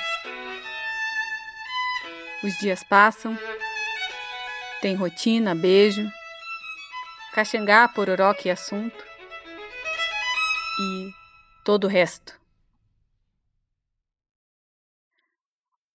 Os 2.44 2.58
dias 2.58 2.84
passam, 2.84 3.38
tem 4.82 4.96
rotina, 4.96 5.53
beijo, 5.53 6.08
caxangá, 7.38 7.88
pororoca 7.88 8.48
e 8.48 8.50
assunto. 8.50 9.06
E 10.82 11.12
todo 11.63 11.84
o 11.84 11.88
resto. 11.88 12.41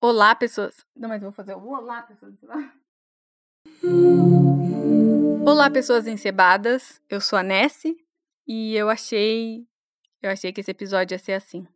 Olá, 0.01 0.37
pessoas. 0.37 0.87
Não, 0.95 1.09
mas 1.09 1.21
vou 1.21 1.33
fazer 1.33 1.57
o 1.57 1.69
olá, 1.69 2.03
pessoas. 2.03 2.35
Olá, 5.45 5.69
pessoas 5.69 6.07
encebadas. 6.07 7.03
Eu 7.09 7.21
sou 7.21 7.37
a 7.37 7.43
Nessie 7.43 7.97
e 8.47 8.77
eu 8.77 8.89
achei 8.89 9.67
eu 10.23 10.31
achei 10.31 10.53
que 10.53 10.61
esse 10.61 10.71
episódio 10.71 11.17
ia 11.17 11.19
ser 11.19 11.33
assim. 11.33 11.67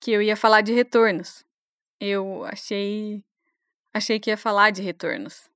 Que 0.00 0.12
eu 0.12 0.22
ia 0.22 0.34
falar 0.34 0.62
de 0.62 0.72
retornos. 0.72 1.44
Eu 2.00 2.42
achei 2.46 3.22
achei 3.92 4.18
que 4.18 4.30
ia 4.30 4.38
falar 4.38 4.70
de 4.70 4.80
retornos. 4.80 5.50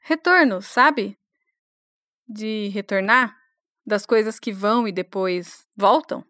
Retornos, 0.00 0.66
sabe? 0.66 1.16
De 2.28 2.68
retornar 2.68 3.36
das 3.86 4.04
coisas 4.04 4.38
que 4.38 4.52
vão 4.52 4.86
e 4.86 4.92
depois 4.92 5.66
voltam. 5.74 6.24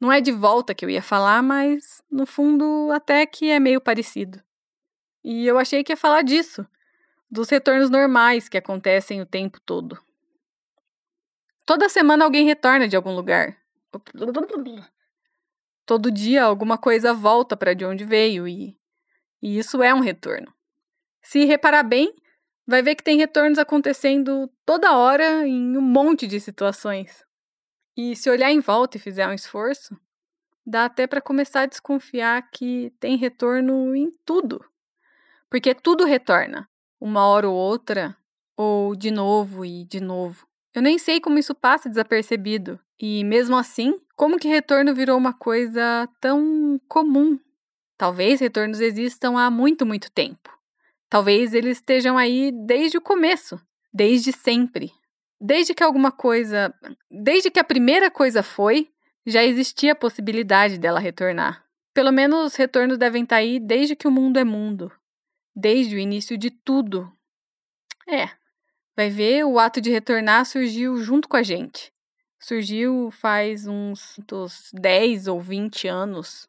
Não 0.00 0.12
é 0.12 0.20
de 0.20 0.30
volta 0.30 0.74
que 0.74 0.84
eu 0.84 0.90
ia 0.90 1.02
falar, 1.02 1.42
mas 1.42 2.02
no 2.10 2.26
fundo 2.26 2.90
até 2.92 3.26
que 3.26 3.50
é 3.50 3.58
meio 3.58 3.80
parecido. 3.80 4.42
E 5.24 5.46
eu 5.46 5.58
achei 5.58 5.82
que 5.82 5.92
ia 5.92 5.96
falar 5.96 6.22
disso, 6.22 6.66
dos 7.30 7.48
retornos 7.48 7.90
normais 7.90 8.48
que 8.48 8.58
acontecem 8.58 9.20
o 9.20 9.26
tempo 9.26 9.60
todo. 9.60 9.98
Toda 11.66 11.88
semana 11.88 12.24
alguém 12.24 12.44
retorna 12.44 12.86
de 12.86 12.94
algum 12.94 13.14
lugar. 13.14 13.56
Todo 15.86 16.10
dia 16.10 16.44
alguma 16.44 16.76
coisa 16.76 17.14
volta 17.14 17.56
para 17.56 17.74
de 17.74 17.84
onde 17.84 18.04
veio 18.04 18.46
e, 18.46 18.76
e 19.42 19.58
isso 19.58 19.82
é 19.82 19.94
um 19.94 20.00
retorno. 20.00 20.52
Se 21.22 21.44
reparar 21.44 21.82
bem, 21.82 22.14
vai 22.66 22.82
ver 22.82 22.94
que 22.94 23.02
tem 23.02 23.18
retornos 23.18 23.58
acontecendo 23.58 24.50
toda 24.64 24.96
hora 24.96 25.46
em 25.46 25.76
um 25.76 25.82
monte 25.82 26.26
de 26.26 26.40
situações. 26.40 27.24
E 27.96 28.16
se 28.16 28.28
olhar 28.28 28.50
em 28.50 28.60
volta 28.60 28.96
e 28.96 29.00
fizer 29.00 29.26
um 29.28 29.32
esforço, 29.32 29.96
dá 30.66 30.86
até 30.86 31.06
para 31.06 31.20
começar 31.20 31.62
a 31.62 31.66
desconfiar 31.66 32.50
que 32.50 32.92
tem 32.98 33.16
retorno 33.16 33.94
em 33.94 34.10
tudo. 34.24 34.64
Porque 35.48 35.74
tudo 35.74 36.04
retorna, 36.04 36.68
uma 37.00 37.26
hora 37.26 37.48
ou 37.48 37.54
outra, 37.54 38.16
ou 38.56 38.96
de 38.96 39.10
novo 39.10 39.64
e 39.64 39.84
de 39.84 40.00
novo. 40.00 40.46
Eu 40.74 40.82
nem 40.82 40.98
sei 40.98 41.20
como 41.20 41.38
isso 41.38 41.54
passa 41.54 41.88
desapercebido. 41.88 42.80
E 42.98 43.22
mesmo 43.24 43.56
assim, 43.56 44.00
como 44.16 44.38
que 44.38 44.48
retorno 44.48 44.94
virou 44.94 45.16
uma 45.16 45.32
coisa 45.32 46.08
tão 46.20 46.80
comum? 46.88 47.38
Talvez 47.96 48.40
retornos 48.40 48.80
existam 48.80 49.36
há 49.36 49.50
muito, 49.50 49.86
muito 49.86 50.10
tempo. 50.10 50.50
Talvez 51.14 51.54
eles 51.54 51.76
estejam 51.78 52.18
aí 52.18 52.50
desde 52.50 52.98
o 52.98 53.00
começo, 53.00 53.56
desde 53.92 54.32
sempre. 54.32 54.92
Desde 55.40 55.72
que 55.72 55.84
alguma 55.84 56.10
coisa, 56.10 56.74
desde 57.08 57.52
que 57.52 57.60
a 57.60 57.62
primeira 57.62 58.10
coisa 58.10 58.42
foi, 58.42 58.90
já 59.24 59.44
existia 59.44 59.92
a 59.92 59.94
possibilidade 59.94 60.76
dela 60.76 60.98
retornar. 60.98 61.64
Pelo 61.94 62.10
menos 62.10 62.46
os 62.46 62.56
retornos 62.56 62.98
devem 62.98 63.22
estar 63.22 63.36
aí 63.36 63.60
desde 63.60 63.94
que 63.94 64.08
o 64.08 64.10
mundo 64.10 64.40
é 64.40 64.44
mundo, 64.44 64.90
desde 65.54 65.94
o 65.94 66.00
início 66.00 66.36
de 66.36 66.50
tudo. 66.50 67.08
É, 68.08 68.28
vai 68.96 69.08
ver, 69.08 69.44
o 69.44 69.60
ato 69.60 69.80
de 69.80 69.92
retornar 69.92 70.44
surgiu 70.44 70.96
junto 70.96 71.28
com 71.28 71.36
a 71.36 71.44
gente. 71.44 71.92
Surgiu 72.40 73.12
faz 73.12 73.68
uns, 73.68 74.18
uns 74.32 74.72
10 74.74 75.28
ou 75.28 75.40
20 75.40 75.86
anos, 75.86 76.48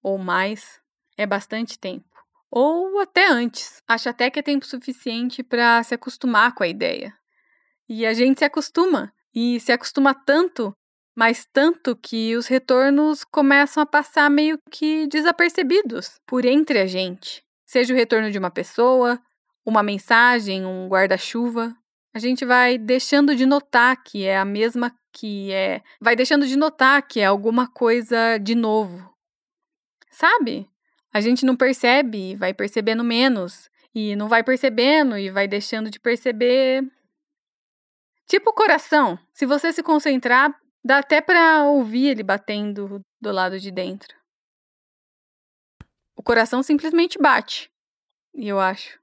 ou 0.00 0.16
mais. 0.16 0.80
É 1.16 1.26
bastante 1.26 1.76
tempo. 1.76 2.15
Ou 2.50 2.98
até 3.00 3.28
antes. 3.28 3.82
Acho 3.86 4.08
até 4.08 4.30
que 4.30 4.38
é 4.38 4.42
tempo 4.42 4.66
suficiente 4.66 5.42
para 5.42 5.82
se 5.82 5.94
acostumar 5.94 6.54
com 6.54 6.62
a 6.62 6.68
ideia. 6.68 7.12
E 7.88 8.04
a 8.06 8.14
gente 8.14 8.38
se 8.38 8.44
acostuma. 8.44 9.12
E 9.34 9.60
se 9.60 9.70
acostuma 9.70 10.14
tanto, 10.14 10.74
mas 11.14 11.46
tanto 11.52 11.94
que 11.96 12.36
os 12.36 12.46
retornos 12.46 13.24
começam 13.24 13.82
a 13.82 13.86
passar 13.86 14.30
meio 14.30 14.58
que 14.70 15.06
desapercebidos 15.06 16.18
por 16.26 16.44
entre 16.44 16.78
a 16.78 16.86
gente. 16.86 17.44
Seja 17.64 17.92
o 17.92 17.96
retorno 17.96 18.30
de 18.30 18.38
uma 18.38 18.50
pessoa, 18.50 19.20
uma 19.64 19.82
mensagem, 19.82 20.64
um 20.64 20.88
guarda-chuva. 20.88 21.76
A 22.14 22.18
gente 22.18 22.44
vai 22.44 22.78
deixando 22.78 23.34
de 23.34 23.44
notar 23.44 24.02
que 24.02 24.24
é 24.24 24.38
a 24.38 24.44
mesma 24.44 24.94
que 25.12 25.52
é. 25.52 25.82
Vai 26.00 26.14
deixando 26.14 26.46
de 26.46 26.56
notar 26.56 27.06
que 27.06 27.20
é 27.20 27.26
alguma 27.26 27.66
coisa 27.66 28.38
de 28.38 28.54
novo. 28.54 29.12
Sabe? 30.10 30.66
A 31.12 31.20
gente 31.20 31.44
não 31.44 31.56
percebe 31.56 32.32
e 32.32 32.36
vai 32.36 32.52
percebendo 32.52 33.02
menos. 33.02 33.70
E 33.94 34.14
não 34.14 34.28
vai 34.28 34.44
percebendo 34.44 35.16
e 35.16 35.30
vai 35.30 35.48
deixando 35.48 35.90
de 35.90 35.98
perceber. 35.98 36.82
Tipo 38.26 38.50
o 38.50 38.54
coração. 38.54 39.18
Se 39.32 39.46
você 39.46 39.72
se 39.72 39.82
concentrar, 39.82 40.54
dá 40.84 40.98
até 40.98 41.20
para 41.20 41.64
ouvir 41.64 42.08
ele 42.08 42.22
batendo 42.22 43.00
do 43.20 43.32
lado 43.32 43.58
de 43.58 43.70
dentro. 43.70 44.14
O 46.14 46.22
coração 46.22 46.62
simplesmente 46.62 47.18
bate. 47.18 47.70
E 48.34 48.46
eu 48.48 48.60
acho. 48.60 49.00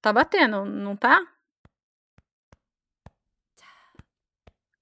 Tá 0.00 0.12
batendo, 0.12 0.64
não 0.64 0.96
tá? 0.96 1.20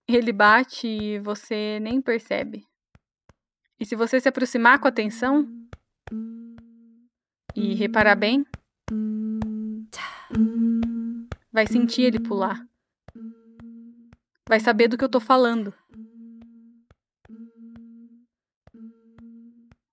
Ele 0.06 0.32
bate 0.32 0.86
e 0.86 1.18
você 1.18 1.78
nem 1.80 2.00
percebe. 2.00 2.66
E 3.80 3.86
se 3.86 3.94
você 3.94 4.20
se 4.20 4.28
aproximar 4.28 4.78
com 4.78 4.88
atenção, 4.88 5.48
e 7.54 7.74
reparar 7.74 8.14
bem, 8.14 8.46
vai 11.52 11.66
sentir 11.66 12.02
ele 12.02 12.20
pular. 12.20 12.64
Vai 14.48 14.60
saber 14.60 14.88
do 14.88 14.96
que 14.96 15.04
eu 15.04 15.08
tô 15.08 15.20
falando. 15.20 15.74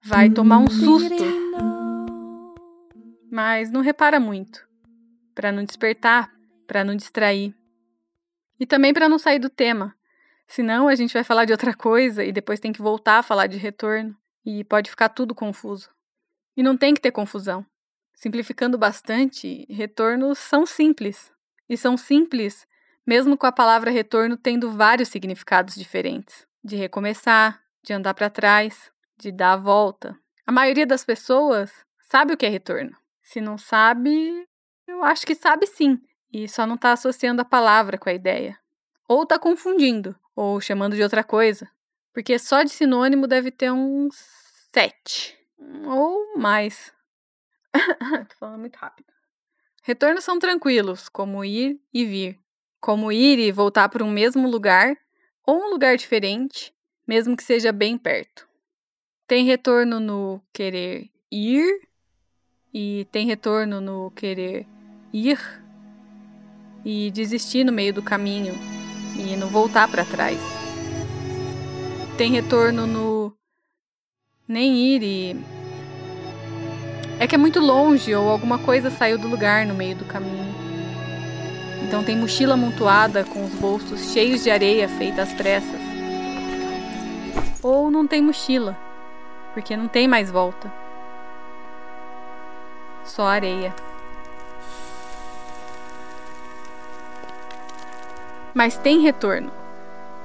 Vai 0.03 0.29
tomar 0.29 0.59
um 0.59 0.69
susto. 0.69 1.23
Mas 3.31 3.71
não 3.71 3.81
repara 3.81 4.19
muito, 4.19 4.65
para 5.33 5.51
não 5.51 5.63
despertar, 5.63 6.31
para 6.67 6.83
não 6.83 6.95
distrair. 6.95 7.53
E 8.59 8.65
também 8.65 8.93
para 8.93 9.09
não 9.09 9.17
sair 9.17 9.39
do 9.39 9.49
tema. 9.49 9.95
Senão 10.47 10.87
a 10.87 10.95
gente 10.95 11.13
vai 11.13 11.23
falar 11.23 11.45
de 11.45 11.51
outra 11.51 11.73
coisa 11.73 12.23
e 12.23 12.31
depois 12.31 12.59
tem 12.59 12.71
que 12.71 12.81
voltar 12.81 13.19
a 13.19 13.23
falar 13.23 13.47
de 13.47 13.57
retorno 13.57 14.15
e 14.45 14.63
pode 14.63 14.89
ficar 14.89 15.09
tudo 15.09 15.35
confuso. 15.35 15.89
E 16.55 16.63
não 16.63 16.77
tem 16.77 16.93
que 16.93 17.01
ter 17.01 17.11
confusão. 17.11 17.65
Simplificando 18.13 18.77
bastante, 18.77 19.65
retornos 19.69 20.37
são 20.39 20.65
simples. 20.65 21.31
E 21.67 21.75
são 21.75 21.97
simples 21.97 22.65
mesmo 23.05 23.37
com 23.37 23.45
a 23.45 23.51
palavra 23.51 23.91
retorno 23.91 24.35
tendo 24.35 24.71
vários 24.71 25.09
significados 25.09 25.75
diferentes: 25.75 26.47
de 26.63 26.75
recomeçar, 26.75 27.61
de 27.83 27.93
andar 27.93 28.13
para 28.13 28.29
trás, 28.29 28.91
de 29.17 29.31
dar 29.31 29.53
a 29.53 29.57
volta. 29.57 30.17
A 30.45 30.51
maioria 30.51 30.85
das 30.85 31.05
pessoas 31.05 31.71
sabe 32.01 32.33
o 32.33 32.37
que 32.37 32.45
é 32.45 32.49
retorno. 32.49 32.95
Se 33.21 33.39
não 33.39 33.57
sabe, 33.57 34.47
eu 34.87 35.03
acho 35.03 35.25
que 35.25 35.35
sabe 35.35 35.67
sim, 35.67 35.99
e 36.31 36.47
só 36.47 36.65
não 36.65 36.75
está 36.75 36.91
associando 36.91 37.41
a 37.41 37.45
palavra 37.45 37.97
com 37.97 38.09
a 38.09 38.13
ideia. 38.13 38.57
Ou 39.07 39.23
está 39.23 39.37
confundindo, 39.37 40.15
ou 40.35 40.59
chamando 40.59 40.95
de 40.95 41.03
outra 41.03 41.23
coisa, 41.23 41.69
porque 42.13 42.37
só 42.37 42.63
de 42.63 42.69
sinônimo 42.69 43.27
deve 43.27 43.51
ter 43.51 43.71
uns 43.71 44.15
sete 44.71 45.37
ou 45.85 46.37
mais. 46.37 46.93
Tô 48.29 48.35
falando 48.37 48.59
muito 48.59 48.75
rápido. 48.75 49.07
Retornos 49.83 50.23
são 50.23 50.39
tranquilos, 50.39 51.07
como 51.07 51.45
ir 51.45 51.79
e 51.93 52.05
vir. 52.05 52.39
Como 52.81 53.11
ir 53.11 53.39
e 53.39 53.51
voltar 53.51 53.87
para 53.87 54.03
um 54.03 54.11
mesmo 54.11 54.49
lugar 54.49 54.95
ou 55.45 55.57
um 55.57 55.69
lugar 55.69 55.95
diferente, 55.95 56.73
mesmo 57.07 57.37
que 57.37 57.43
seja 57.43 57.71
bem 57.71 57.97
perto. 57.97 58.47
Tem 59.27 59.45
retorno 59.45 59.99
no 59.99 60.41
querer 60.51 61.09
ir 61.31 61.87
e 62.73 63.07
tem 63.11 63.27
retorno 63.27 63.79
no 63.79 64.11
querer 64.11 64.67
ir 65.13 65.39
e 66.83 67.09
desistir 67.11 67.63
no 67.63 67.71
meio 67.71 67.93
do 67.93 68.03
caminho 68.03 68.74
e 69.15 69.35
não 69.35 69.47
voltar 69.47 69.87
para 69.87 70.05
trás. 70.05 70.39
Tem 72.17 72.31
retorno 72.31 72.85
no 72.85 73.33
nem 74.47 74.75
ir 74.75 75.03
e. 75.03 75.45
É 77.19 77.27
que 77.27 77.35
é 77.35 77.37
muito 77.37 77.59
longe 77.59 78.13
ou 78.13 78.29
alguma 78.29 78.59
coisa 78.59 78.91
saiu 78.91 79.17
do 79.17 79.27
lugar 79.27 79.65
no 79.65 79.73
meio 79.73 79.95
do 79.95 80.05
caminho. 80.05 80.53
Então 81.87 82.03
tem 82.03 82.17
mochila 82.17 82.55
amontoada 82.55 83.23
com 83.23 83.45
os 83.45 83.53
bolsos 83.53 84.11
cheios 84.11 84.43
de 84.43 84.51
areia 84.51 84.87
feita 84.89 85.21
às 85.21 85.33
pressas. 85.33 85.79
Ou 87.61 87.89
não 87.89 88.05
tem 88.05 88.21
mochila, 88.21 88.77
porque 89.53 89.75
não 89.77 89.87
tem 89.87 90.07
mais 90.07 90.29
volta. 90.29 90.71
Só 93.03 93.27
areia. 93.27 93.73
Mas 98.55 98.75
tem 98.75 99.01
retorno. 99.01 99.51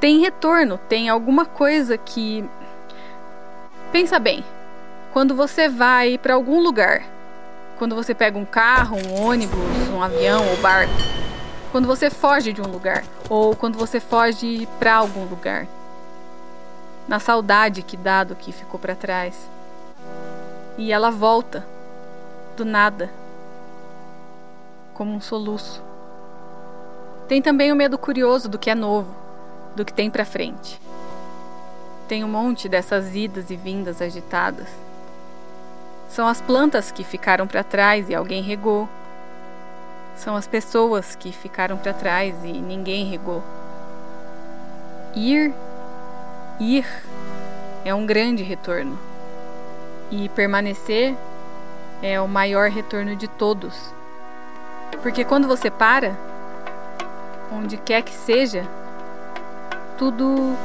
Tem 0.00 0.20
retorno, 0.20 0.78
tem 0.78 1.10
alguma 1.10 1.44
coisa 1.44 1.98
que 1.98 2.48
Pensa 3.92 4.20
bem, 4.20 4.44
quando 5.12 5.34
você 5.34 5.68
vai 5.68 6.16
para 6.16 6.34
algum 6.34 6.60
lugar, 6.60 7.02
quando 7.76 7.96
você 7.96 8.14
pega 8.14 8.38
um 8.38 8.44
carro, 8.44 8.96
um 8.96 9.20
ônibus, 9.20 9.58
um 9.92 10.00
avião 10.00 10.48
ou 10.48 10.56
barco, 10.58 10.92
quando 11.72 11.88
você 11.88 12.08
foge 12.08 12.52
de 12.52 12.62
um 12.62 12.68
lugar 12.68 13.02
ou 13.28 13.56
quando 13.56 13.76
você 13.76 13.98
foge 13.98 14.68
para 14.78 14.94
algum 14.94 15.24
lugar, 15.24 15.66
na 17.08 17.18
saudade 17.18 17.82
que 17.82 17.96
dá 17.96 18.22
do 18.22 18.36
que 18.36 18.52
ficou 18.52 18.78
para 18.78 18.94
trás, 18.94 19.50
e 20.78 20.92
ela 20.92 21.10
volta 21.10 21.66
do 22.56 22.64
nada, 22.64 23.10
como 24.94 25.12
um 25.12 25.20
soluço. 25.20 25.89
Tem 27.30 27.40
também 27.40 27.70
o 27.70 27.76
medo 27.76 27.96
curioso 27.96 28.48
do 28.48 28.58
que 28.58 28.68
é 28.68 28.74
novo, 28.74 29.14
do 29.76 29.84
que 29.84 29.92
tem 29.92 30.10
para 30.10 30.24
frente. 30.24 30.80
Tem 32.08 32.24
um 32.24 32.28
monte 32.28 32.68
dessas 32.68 33.14
idas 33.14 33.52
e 33.52 33.56
vindas 33.56 34.02
agitadas. 34.02 34.66
São 36.08 36.26
as 36.26 36.40
plantas 36.40 36.90
que 36.90 37.04
ficaram 37.04 37.46
para 37.46 37.62
trás 37.62 38.08
e 38.08 38.16
alguém 38.16 38.42
regou. 38.42 38.88
São 40.16 40.34
as 40.34 40.48
pessoas 40.48 41.14
que 41.14 41.30
ficaram 41.30 41.76
para 41.76 41.92
trás 41.94 42.34
e 42.42 42.50
ninguém 42.50 43.08
regou. 43.08 43.44
Ir, 45.14 45.54
ir 46.58 46.84
é 47.84 47.94
um 47.94 48.06
grande 48.06 48.42
retorno. 48.42 48.98
E 50.10 50.28
permanecer 50.30 51.14
é 52.02 52.20
o 52.20 52.26
maior 52.26 52.70
retorno 52.70 53.14
de 53.14 53.28
todos. 53.28 53.94
Porque 55.00 55.24
quando 55.24 55.46
você 55.46 55.70
para, 55.70 56.18
onde 57.52 57.76
quer 57.76 58.02
que 58.02 58.12
seja, 58.12 58.66
tudo 59.98 60.56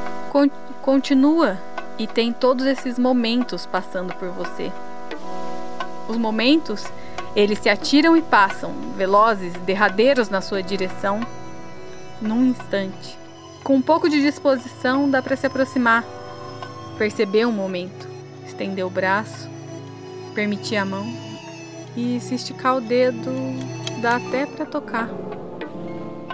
continua 0.81 1.57
e 1.97 2.07
tem 2.07 2.31
todos 2.31 2.65
esses 2.65 2.99
momentos 2.99 3.65
passando 3.65 4.13
por 4.15 4.29
você. 4.29 4.71
Os 6.07 6.17
momentos, 6.17 6.85
eles 7.35 7.59
se 7.59 7.69
atiram 7.69 8.15
e 8.15 8.21
passam, 8.21 8.73
velozes, 8.95 9.53
derradeiros 9.65 10.29
na 10.29 10.41
sua 10.41 10.61
direção, 10.61 11.19
num 12.21 12.45
instante. 12.45 13.17
Com 13.63 13.75
um 13.75 13.81
pouco 13.81 14.07
de 14.07 14.21
disposição 14.21 15.09
dá 15.09 15.21
para 15.21 15.35
se 15.35 15.47
aproximar. 15.47 16.03
perceber 16.97 17.45
um 17.45 17.51
momento, 17.51 18.07
estender 18.47 18.85
o 18.85 18.89
braço, 18.89 19.49
permitir 20.33 20.77
a 20.77 20.85
mão 20.85 21.05
e 21.97 22.21
se 22.21 22.35
esticar 22.35 22.77
o 22.77 22.81
dedo, 22.81 23.31
dá 24.01 24.15
até 24.15 24.45
para 24.45 24.65
tocar. 24.65 25.09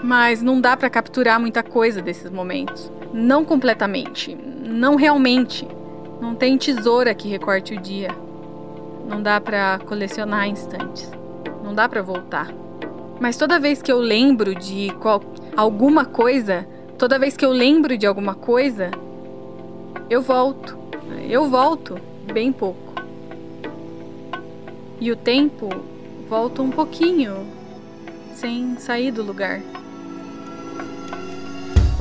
Mas 0.04 0.42
não 0.42 0.60
dá 0.60 0.76
para 0.76 0.90
capturar 0.90 1.40
muita 1.40 1.62
coisa 1.62 2.02
desses 2.02 2.32
momentos. 2.32 2.92
Não 3.14 3.46
completamente, 3.46 4.36
não 4.36 4.96
realmente. 4.96 5.68
Não 6.20 6.36
tem 6.36 6.58
tesoura 6.58 7.14
que 7.14 7.28
recorte 7.28 7.76
o 7.76 7.82
dia. 7.82 8.10
Não 9.08 9.22
dá 9.22 9.40
para 9.40 9.80
colecionar 9.86 10.48
instantes. 10.48 11.12
Não 11.64 11.74
dá 11.74 11.88
para 11.88 12.02
voltar. 12.02 12.48
Mas 13.20 13.38
toda 13.38 13.60
vez 13.60 13.82
que 13.82 13.92
eu 13.92 14.00
lembro 14.00 14.56
de 14.56 14.92
qual, 15.00 15.22
alguma 15.56 16.06
coisa, 16.06 16.68
toda 16.98 17.20
vez 17.20 17.38
que 17.38 17.46
eu 17.46 17.52
lembro 17.52 17.98
de 17.98 18.08
alguma 18.08 18.34
coisa, 18.34 18.90
eu 20.10 20.22
volto. 20.22 20.78
Eu 21.30 21.48
volto 21.48 22.00
bem 22.32 22.52
pouco. 22.52 22.94
E 25.00 25.12
o 25.12 25.16
tempo 25.16 25.70
volta 26.30 26.62
um 26.62 26.70
pouquinho, 26.70 27.46
sem 28.34 28.78
sair 28.78 29.12
do 29.12 29.24
lugar. 29.24 29.62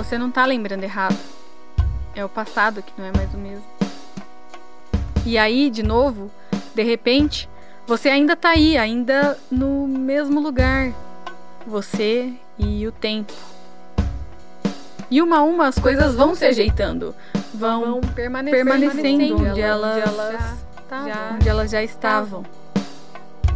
Você 0.00 0.16
não 0.16 0.30
tá 0.30 0.46
lembrando 0.46 0.82
errado. 0.82 1.18
É 2.16 2.24
o 2.24 2.28
passado 2.28 2.82
que 2.82 2.90
não 2.96 3.04
é 3.04 3.12
mais 3.14 3.34
o 3.34 3.36
mesmo. 3.36 3.62
E 5.26 5.36
aí, 5.36 5.68
de 5.68 5.82
novo, 5.82 6.30
de 6.74 6.82
repente, 6.82 7.46
você 7.86 8.08
ainda 8.08 8.34
tá 8.34 8.48
aí, 8.48 8.78
ainda 8.78 9.36
no 9.50 9.86
mesmo 9.86 10.40
lugar, 10.40 10.90
você 11.66 12.32
e 12.58 12.86
o 12.86 12.92
tempo. 12.92 13.34
E 15.10 15.20
uma 15.20 15.40
a 15.40 15.42
uma 15.42 15.66
as 15.66 15.78
coisas 15.78 16.14
vão 16.14 16.34
se 16.34 16.46
ajeitando, 16.46 17.14
vão, 17.52 18.00
permanecendo, 18.00 18.56
permanecendo 18.56 19.50
onde, 19.50 19.60
elas, 19.60 19.96
onde, 19.96 20.08
elas 20.08 20.58
já, 20.90 21.30
onde 21.34 21.48
elas 21.48 21.70
já 21.70 21.82
estavam. 21.82 22.42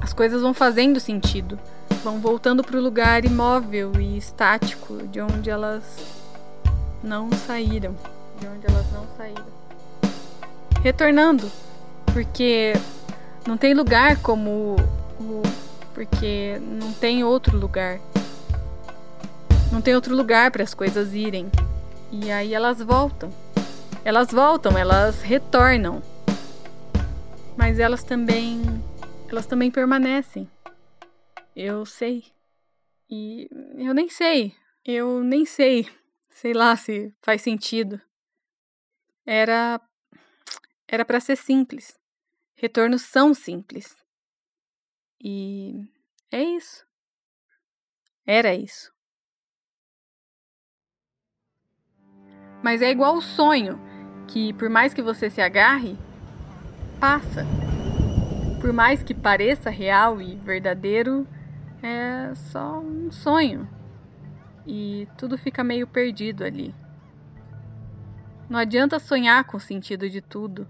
As 0.03 0.13
coisas 0.13 0.43
vão 0.43 0.53
fazendo 0.53 1.01
sentido, 1.01 1.59
vão 2.03 2.19
voltando 2.19 2.63
para 2.63 2.77
o 2.77 2.83
lugar 2.83 3.25
imóvel 3.25 3.93
e 3.99 4.19
estático 4.19 5.07
de 5.07 5.23
onde 5.23 5.49
elas 5.49 6.24
não 7.05 7.31
saíram, 7.47 7.95
de 8.41 8.47
onde 8.49 8.67
elas 8.67 8.91
não 8.93 9.07
saíram. 9.17 9.45
Retornando, 10.83 11.51
porque 12.13 12.73
não 13.47 13.57
tem 13.57 13.75
lugar 13.75 14.21
como 14.23 14.77
o 15.21 15.43
porque 15.93 16.59
não 16.61 16.93
tem 16.93 17.23
outro 17.23 17.57
lugar. 17.57 18.01
Não 19.71 19.81
tem 19.81 19.95
outro 19.95 20.17
lugar 20.17 20.51
para 20.51 20.65
as 20.65 20.75
coisas 20.75 21.15
irem. 21.15 21.49
E 22.11 22.33
aí 22.33 22.53
elas 22.53 22.81
voltam. 22.83 23.31
Elas 24.05 24.31
voltam, 24.31 24.77
elas 24.77 25.23
retornam. 25.23 26.03
Mas 27.57 27.79
elas 27.79 28.03
também 28.03 28.63
elas 29.29 29.47
também 29.47 29.71
permanecem. 29.71 30.51
Eu 31.55 31.87
sei. 31.87 32.25
E 33.09 33.49
eu 33.79 33.95
nem 33.95 34.09
sei. 34.09 34.53
Eu 34.85 35.23
nem 35.23 35.47
sei. 35.47 35.87
Sei 36.35 36.53
lá 36.53 36.77
se 36.77 37.15
faz 37.23 37.43
sentido. 37.43 38.01
Era 39.25 39.81
era 40.89 41.05
para 41.05 41.21
ser 41.21 41.37
simples. 41.37 41.97
Retornos 42.57 43.03
são 43.03 43.33
simples. 43.33 43.97
E 45.23 45.89
é 46.33 46.43
isso. 46.43 46.85
Era 48.27 48.53
isso. 48.53 48.93
Mas 52.65 52.83
é 52.83 52.91
igual 52.91 53.17
o 53.17 53.23
sonho, 53.23 53.79
que 54.27 54.53
por 54.55 54.69
mais 54.69 54.93
que 54.93 55.03
você 55.03 55.31
se 55.31 55.41
agarre, 55.41 55.97
passa. 56.99 57.47
Por 58.61 58.73
mais 58.73 59.05
que 59.05 59.15
pareça 59.15 59.71
real 59.71 60.21
e 60.21 60.35
verdadeiro, 60.35 61.29
é 61.81 62.35
só 62.35 62.81
um 62.81 63.13
sonho. 63.13 63.84
E 64.67 65.09
tudo 65.19 65.37
fica 65.37 65.63
meio 65.63 65.87
perdido 65.87 66.45
ali. 66.45 66.75
Não 68.49 68.59
adianta 68.59 68.99
sonhar 68.99 69.45
com 69.45 69.57
o 69.57 69.61
sentido 69.61 70.09
de 70.09 70.21
tudo, 70.21 70.67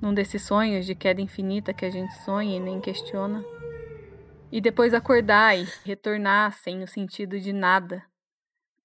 num 0.00 0.12
desses 0.14 0.42
sonhos 0.42 0.86
de 0.86 0.94
queda 0.94 1.20
infinita 1.20 1.72
que 1.72 1.84
a 1.84 1.90
gente 1.90 2.12
sonha 2.24 2.56
e 2.56 2.60
nem 2.60 2.80
questiona 2.80 3.44
e 4.52 4.60
depois 4.60 4.92
acordar 4.92 5.56
e 5.56 5.66
retornar 5.84 6.52
sem 6.52 6.82
o 6.82 6.88
sentido 6.88 7.38
de 7.38 7.52
nada. 7.52 8.02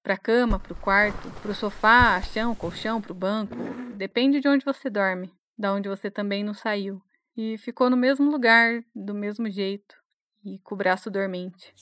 Pra 0.03 0.17
cama, 0.17 0.59
pro 0.59 0.75
quarto, 0.75 1.29
pro 1.41 1.55
sofá, 1.55 2.21
chão, 2.21 2.53
colchão, 2.53 3.01
pro 3.01 3.13
banco. 3.13 3.55
Depende 3.95 4.39
de 4.39 4.47
onde 4.47 4.63
você 4.63 4.89
dorme, 4.89 5.33
da 5.57 5.73
onde 5.73 5.89
você 5.89 6.11
também 6.11 6.43
não 6.43 6.53
saiu. 6.53 7.01
E 7.35 7.57
ficou 7.57 7.89
no 7.89 7.97
mesmo 7.97 8.29
lugar, 8.29 8.83
do 8.95 9.15
mesmo 9.15 9.49
jeito, 9.49 9.95
e 10.43 10.59
com 10.59 10.75
o 10.75 10.77
braço 10.77 11.09
dormente. 11.09 11.73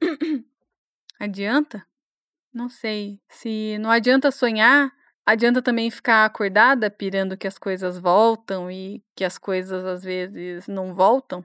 adianta? 1.20 1.86
Não 2.52 2.68
sei. 2.68 3.20
Se 3.28 3.78
não 3.78 3.90
adianta 3.90 4.30
sonhar, 4.30 4.90
adianta 5.24 5.62
também 5.62 5.90
ficar 5.90 6.24
acordada 6.24 6.90
pirando 6.90 7.36
que 7.36 7.46
as 7.46 7.58
coisas 7.58 7.98
voltam 7.98 8.70
e 8.70 9.04
que 9.14 9.24
as 9.24 9.38
coisas 9.38 9.84
às 9.84 10.02
vezes 10.02 10.66
não 10.66 10.94
voltam? 10.94 11.44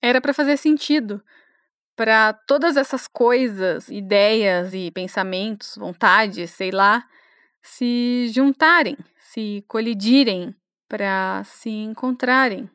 Era 0.00 0.20
para 0.20 0.32
fazer 0.32 0.56
sentido 0.56 1.22
para 1.96 2.32
todas 2.32 2.76
essas 2.76 3.08
coisas, 3.08 3.88
ideias 3.88 4.72
e 4.72 4.88
pensamentos, 4.92 5.76
vontades, 5.76 6.52
sei 6.52 6.70
lá, 6.70 7.04
se 7.60 8.28
juntarem, 8.32 8.96
se 9.18 9.64
colidirem 9.66 10.54
para 10.88 11.42
se 11.44 11.68
encontrarem. 11.68 12.70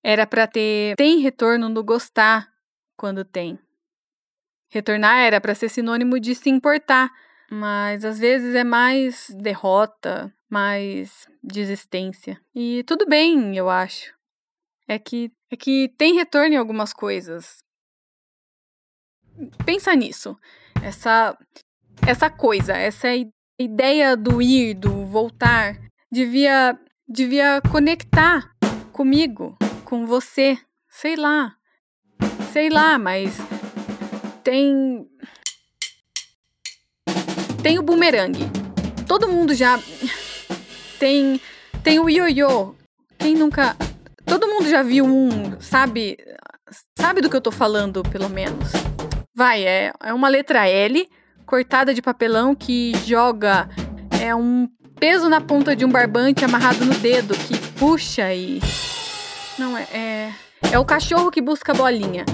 Era 0.00 0.28
para 0.28 0.46
ter 0.46 0.94
tem 0.94 1.18
retorno 1.18 1.68
no 1.68 1.82
gostar 1.82 2.48
quando 2.96 3.24
tem. 3.24 3.58
Retornar 4.70 5.18
era 5.18 5.40
para 5.40 5.54
ser 5.54 5.68
sinônimo 5.68 6.18
de 6.20 6.34
se 6.34 6.48
importar, 6.48 7.10
mas 7.50 8.04
às 8.04 8.18
vezes 8.18 8.54
é 8.54 8.64
mais 8.64 9.28
derrota, 9.30 10.32
mais 10.48 11.28
desistência. 11.42 12.40
E 12.54 12.84
tudo 12.84 13.06
bem, 13.06 13.56
eu 13.56 13.68
acho 13.68 14.18
é 14.90 14.98
que, 14.98 15.30
é 15.50 15.56
que 15.56 15.88
tem 15.96 16.14
retorno 16.14 16.54
em 16.54 16.58
algumas 16.58 16.92
coisas. 16.92 17.62
Pensa 19.64 19.94
nisso. 19.94 20.36
Essa, 20.82 21.38
essa 22.06 22.28
coisa, 22.28 22.76
essa 22.76 23.08
ideia 23.56 24.16
do 24.16 24.42
ir, 24.42 24.74
do 24.74 25.06
voltar, 25.06 25.78
devia, 26.10 26.76
devia 27.08 27.62
conectar 27.70 28.52
comigo, 28.92 29.56
com 29.84 30.06
você. 30.06 30.58
Sei 30.88 31.14
lá. 31.14 31.54
Sei 32.52 32.68
lá, 32.68 32.98
mas 32.98 33.38
tem. 34.50 35.06
Tem 37.62 37.78
o 37.78 37.82
bumerangue. 37.82 38.50
Todo 39.06 39.28
mundo 39.28 39.54
já. 39.54 39.78
Tem. 40.98 41.40
Tem 41.84 42.00
o 42.00 42.10
ioiô. 42.10 42.74
Quem 43.16 43.36
nunca. 43.36 43.76
Todo 44.24 44.48
mundo 44.48 44.68
já 44.68 44.82
viu 44.82 45.04
um, 45.04 45.60
sabe? 45.60 46.18
Sabe 46.96 47.20
do 47.20 47.30
que 47.30 47.36
eu 47.36 47.40
tô 47.40 47.52
falando, 47.52 48.02
pelo 48.02 48.28
menos. 48.28 48.72
Vai, 49.32 49.64
é, 49.64 49.92
é 50.02 50.12
uma 50.12 50.28
letra 50.28 50.68
L 50.68 51.08
cortada 51.46 51.94
de 51.94 52.02
papelão 52.02 52.54
que 52.54 52.92
joga 53.06 53.68
é 54.20 54.34
um 54.34 54.68
peso 54.98 55.28
na 55.28 55.40
ponta 55.40 55.74
de 55.74 55.84
um 55.84 55.88
barbante 55.88 56.44
amarrado 56.44 56.84
no 56.84 56.94
dedo 56.94 57.34
que 57.34 57.58
puxa 57.78 58.32
e 58.32 58.60
não 59.58 59.76
é 59.76 59.82
é, 59.92 60.32
é 60.70 60.78
o 60.78 60.84
cachorro 60.84 61.30
que 61.30 61.40
busca 61.40 61.72
a 61.72 61.74
bolinha. 61.74 62.24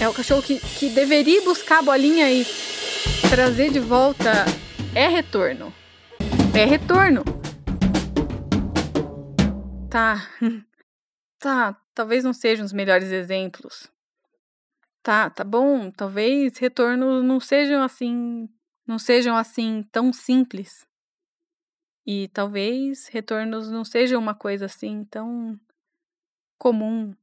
É 0.00 0.06
o 0.08 0.12
cachorro 0.12 0.42
que, 0.42 0.60
que 0.60 0.90
deveria 0.90 1.42
buscar 1.42 1.78
a 1.78 1.82
bolinha 1.82 2.30
e 2.30 2.44
trazer 3.30 3.70
de 3.72 3.80
volta 3.80 4.44
é 4.94 5.08
retorno. 5.08 5.72
É 6.54 6.64
retorno. 6.64 7.24
Tá. 9.90 10.28
Tá, 11.38 11.78
talvez 11.94 12.24
não 12.24 12.32
sejam 12.32 12.64
os 12.64 12.72
melhores 12.72 13.12
exemplos. 13.12 13.92
Tá, 15.02 15.28
tá 15.28 15.44
bom, 15.44 15.90
talvez 15.90 16.56
retornos 16.56 17.22
não 17.22 17.38
sejam 17.38 17.82
assim, 17.82 18.48
não 18.86 18.98
sejam 18.98 19.36
assim 19.36 19.82
tão 19.92 20.12
simples. 20.14 20.86
E 22.06 22.28
talvez 22.28 23.06
retornos 23.08 23.70
não 23.70 23.84
sejam 23.84 24.18
uma 24.18 24.34
coisa 24.34 24.64
assim 24.64 25.04
tão 25.04 25.60
comum 26.58 27.14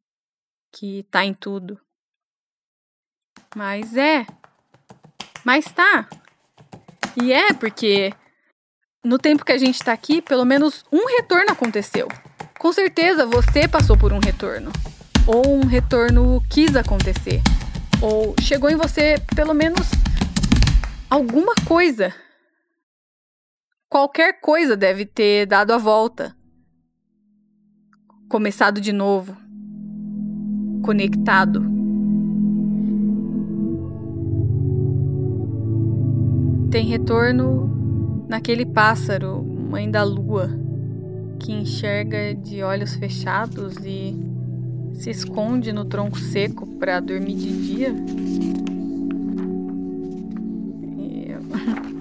que 0.71 1.03
tá 1.09 1.25
em 1.25 1.33
tudo. 1.33 1.81
Mas 3.55 3.95
é. 3.95 4.25
Mas 5.43 5.65
tá. 5.65 6.07
E 7.21 7.31
é 7.31 7.53
porque 7.53 8.13
no 9.03 9.19
tempo 9.19 9.45
que 9.45 9.51
a 9.51 9.57
gente 9.57 9.79
tá 9.79 9.91
aqui, 9.91 10.21
pelo 10.21 10.45
menos 10.45 10.83
um 10.91 11.05
retorno 11.05 11.51
aconteceu. 11.51 12.07
Com 12.57 12.71
certeza 12.71 13.25
você 13.25 13.67
passou 13.67 13.97
por 13.97 14.13
um 14.13 14.19
retorno. 14.19 14.71
Ou 15.27 15.57
um 15.57 15.65
retorno 15.65 16.41
quis 16.49 16.75
acontecer. 16.75 17.41
Ou 18.01 18.35
chegou 18.41 18.69
em 18.69 18.75
você 18.75 19.15
pelo 19.35 19.53
menos 19.53 19.91
alguma 21.09 21.53
coisa. 21.67 22.13
qualquer 23.89 24.39
coisa 24.41 24.75
deve 24.75 25.05
ter 25.05 25.45
dado 25.45 25.71
a 25.71 25.77
volta. 25.77 26.35
Começado 28.27 28.81
de 28.81 28.91
novo. 28.91 29.37
Conectado. 30.83 31.82
Tem 36.73 36.87
retorno 36.87 38.25
naquele 38.27 38.65
pássaro, 38.65 39.43
mãe 39.43 39.91
da 39.91 40.03
lua, 40.03 40.49
que 41.39 41.51
enxerga 41.51 42.33
de 42.33 42.63
olhos 42.63 42.95
fechados 42.95 43.75
e 43.85 44.15
se 44.95 45.11
esconde 45.11 45.71
no 45.71 45.85
tronco 45.85 46.17
seco 46.17 46.65
para 46.79 46.99
dormir 46.99 47.35
de 47.35 47.61
dia. 47.61 47.95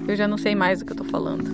Eu 0.08 0.16
já 0.16 0.26
não 0.26 0.38
sei 0.38 0.54
mais 0.54 0.78
do 0.78 0.86
que 0.86 0.92
eu 0.92 0.96
tô 0.96 1.04
falando. 1.04 1.44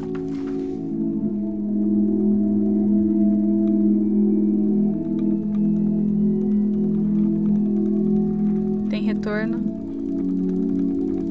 Tem 8.88 9.02
retorno 9.02 9.59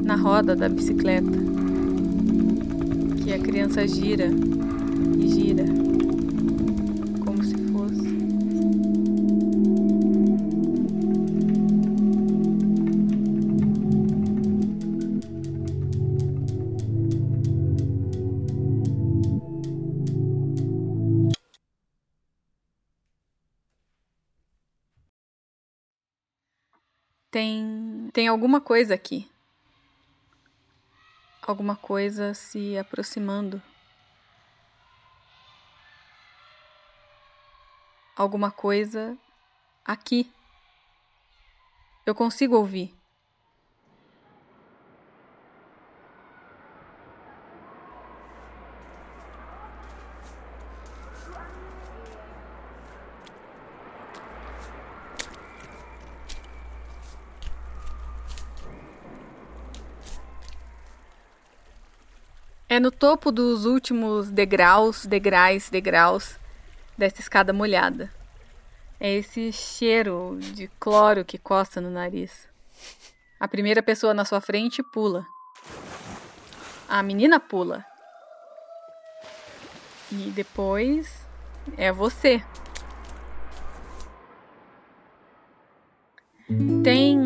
na 0.04 0.16
roda 0.16 0.54
da 0.54 0.68
bicicleta, 0.68 1.47
a 3.38 3.42
criança 3.42 3.86
gira 3.86 4.28
e 5.18 5.28
gira. 5.28 5.64
Tem, 27.30 28.08
tem 28.12 28.26
alguma 28.26 28.60
coisa 28.60 28.94
aqui. 28.94 29.28
Alguma 31.48 31.76
coisa 31.76 32.34
se 32.34 32.76
aproximando. 32.76 33.62
Alguma 38.14 38.50
coisa 38.50 39.16
aqui. 39.82 40.30
Eu 42.04 42.14
consigo 42.14 42.54
ouvir. 42.54 42.97
É 62.78 62.80
no 62.80 62.92
topo 62.92 63.32
dos 63.32 63.64
últimos 63.64 64.30
degraus, 64.30 65.04
degraus, 65.04 65.68
degraus 65.68 66.38
dessa 66.96 67.20
escada 67.20 67.52
molhada. 67.52 68.08
É 69.00 69.16
esse 69.16 69.50
cheiro 69.50 70.38
de 70.40 70.68
cloro 70.78 71.24
que 71.24 71.38
coça 71.38 71.80
no 71.80 71.90
nariz. 71.90 72.46
A 73.40 73.48
primeira 73.48 73.82
pessoa 73.82 74.14
na 74.14 74.24
sua 74.24 74.40
frente 74.40 74.80
pula. 74.80 75.26
A 76.88 77.02
menina 77.02 77.40
pula. 77.40 77.84
E 80.12 80.30
depois 80.30 81.26
é 81.76 81.90
você. 81.90 82.40
Tem. 86.84 87.18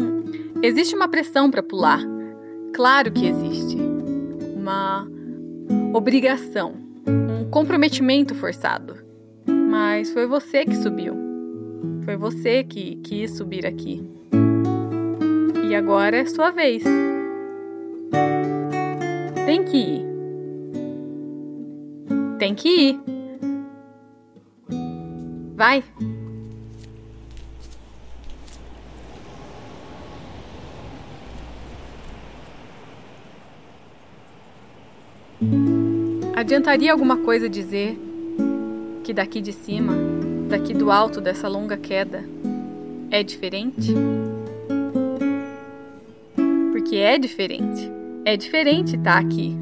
Existe 0.62 0.94
uma 0.94 1.08
pressão 1.08 1.50
para 1.50 1.62
pular. 1.62 2.00
Claro 2.72 3.12
que 3.12 3.26
existe. 3.26 3.76
Uma 4.56 5.06
obrigação, 5.92 6.74
um 7.06 7.48
comprometimento 7.50 8.34
forçado. 8.34 8.96
Mas 9.46 10.12
foi 10.12 10.26
você 10.26 10.64
que 10.64 10.74
subiu. 10.76 11.14
Foi 12.04 12.16
você 12.16 12.64
que 12.64 12.96
quis 12.96 13.36
subir 13.36 13.66
aqui. 13.66 14.02
E 15.68 15.74
agora 15.74 16.18
é 16.18 16.26
sua 16.26 16.50
vez. 16.50 16.82
Tem 19.46 19.64
que 19.64 19.76
ir. 19.76 20.06
Tem 22.38 22.54
que 22.54 22.68
ir. 22.68 23.00
Vai. 25.54 25.84
Adiantaria 36.42 36.90
alguma 36.90 37.18
coisa 37.18 37.48
dizer 37.48 37.96
que 39.04 39.14
daqui 39.14 39.40
de 39.40 39.52
cima, 39.52 39.92
daqui 40.48 40.74
do 40.74 40.90
alto 40.90 41.20
dessa 41.20 41.46
longa 41.46 41.76
queda, 41.76 42.24
é 43.12 43.22
diferente? 43.22 43.94
Porque 46.72 46.96
é 46.96 47.16
diferente. 47.16 47.88
É 48.24 48.36
diferente 48.36 48.96
estar 48.96 49.12
tá 49.12 49.18
aqui. 49.20 49.56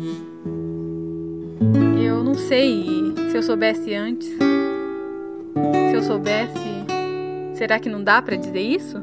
Eu 2.02 2.24
não 2.24 2.32
sei 2.32 2.86
se 3.30 3.36
eu 3.36 3.42
soubesse 3.42 3.92
antes. 3.92 4.30
Se 4.30 5.92
eu 5.94 6.02
soubesse, 6.02 6.86
será 7.56 7.78
que 7.78 7.90
não 7.90 8.02
dá 8.02 8.22
para 8.22 8.36
dizer 8.36 8.62
isso? 8.62 8.96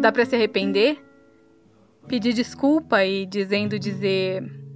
Dá 0.00 0.12
para 0.12 0.24
se 0.24 0.36
arrepender? 0.36 0.98
Pedir 2.06 2.32
desculpa 2.32 3.04
e 3.04 3.26
dizendo 3.26 3.76
dizer 3.76 4.69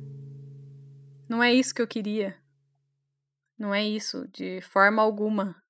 não 1.34 1.42
é 1.42 1.52
isso 1.52 1.74
que 1.74 1.82
eu 1.82 1.86
queria. 1.88 2.36
Não 3.58 3.74
é 3.74 3.84
isso, 3.84 4.28
de 4.32 4.60
forma 4.60 5.02
alguma. 5.02 5.60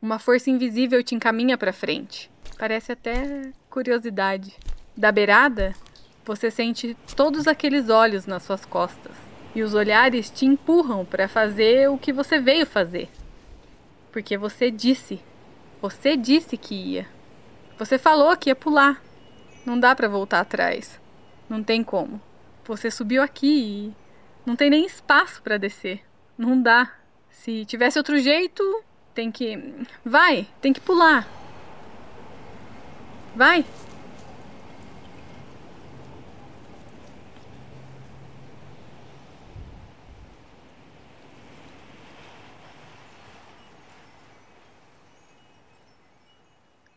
Uma 0.00 0.20
força 0.20 0.50
invisível 0.50 1.02
te 1.02 1.16
encaminha 1.16 1.58
para 1.58 1.72
frente. 1.72 2.30
Parece 2.56 2.92
até 2.92 3.50
curiosidade. 3.68 4.56
Da 4.96 5.10
beirada, 5.10 5.74
você 6.24 6.48
sente 6.48 6.96
todos 7.16 7.48
aqueles 7.48 7.88
olhos 7.88 8.24
nas 8.24 8.44
suas 8.44 8.64
costas. 8.64 9.16
E 9.52 9.60
os 9.60 9.74
olhares 9.74 10.30
te 10.30 10.46
empurram 10.46 11.04
para 11.04 11.26
fazer 11.26 11.90
o 11.90 11.98
que 11.98 12.12
você 12.12 12.38
veio 12.38 12.64
fazer. 12.64 13.10
Porque 14.12 14.38
você 14.38 14.70
disse. 14.70 15.20
Você 15.82 16.16
disse 16.16 16.56
que 16.56 16.76
ia. 16.76 17.08
Você 17.76 17.98
falou 17.98 18.36
que 18.36 18.48
ia 18.48 18.54
pular. 18.54 19.02
Não 19.66 19.76
dá 19.76 19.92
para 19.92 20.06
voltar 20.06 20.38
atrás. 20.38 21.00
Não 21.48 21.60
tem 21.60 21.82
como. 21.82 22.22
Você 22.64 22.90
subiu 22.90 23.22
aqui 23.22 23.46
e 23.46 23.94
não 24.46 24.56
tem 24.56 24.70
nem 24.70 24.86
espaço 24.86 25.42
para 25.42 25.58
descer. 25.58 26.02
Não 26.36 26.60
dá. 26.60 26.92
Se 27.30 27.64
tivesse 27.64 27.98
outro 27.98 28.18
jeito, 28.18 28.82
tem 29.14 29.30
que. 29.30 29.74
Vai, 30.04 30.46
tem 30.60 30.72
que 30.72 30.80
pular. 30.80 31.28
Vai. 33.36 33.64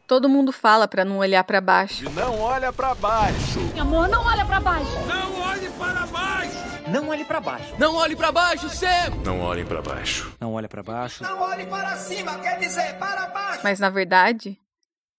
Todo 0.08 0.30
mundo 0.30 0.54
fala 0.54 0.88
para 0.88 1.04
não 1.04 1.18
olhar 1.18 1.44
para 1.44 1.60
baixo. 1.60 2.10
Não 2.12 2.40
olha 2.40 2.72
para 2.72 2.96
baixo. 2.96 3.60
Amor, 3.78 4.08
não 4.08 4.24
olha 4.24 4.46
para 4.46 4.62
baixo. 4.62 5.06
Não 5.06 5.42
olhe 5.42 5.70
para 5.72 6.06
baixo. 6.08 6.90
Não 6.90 7.10
olhe 7.10 7.26
para 7.26 7.42
baixo. 7.42 7.76
Não 7.78 7.96
olhe 7.96 8.16
para 8.16 8.32
baixo, 8.32 8.70
Sam. 8.70 9.10
Não 9.26 9.42
olhe 9.42 9.66
para 9.66 9.82
baixo. 9.82 10.34
Não 10.40 10.54
olhe 10.54 10.68
para 10.70 10.82
baixo. 10.82 11.24
Não 11.24 11.42
olhe 11.42 11.66
para 11.66 11.98
cima, 11.98 12.40
quer 12.40 12.58
dizer 12.58 12.98
para 12.98 13.28
baixo. 13.28 13.60
Mas 13.66 13.82
na 13.82 13.90
verdade, 13.90 14.58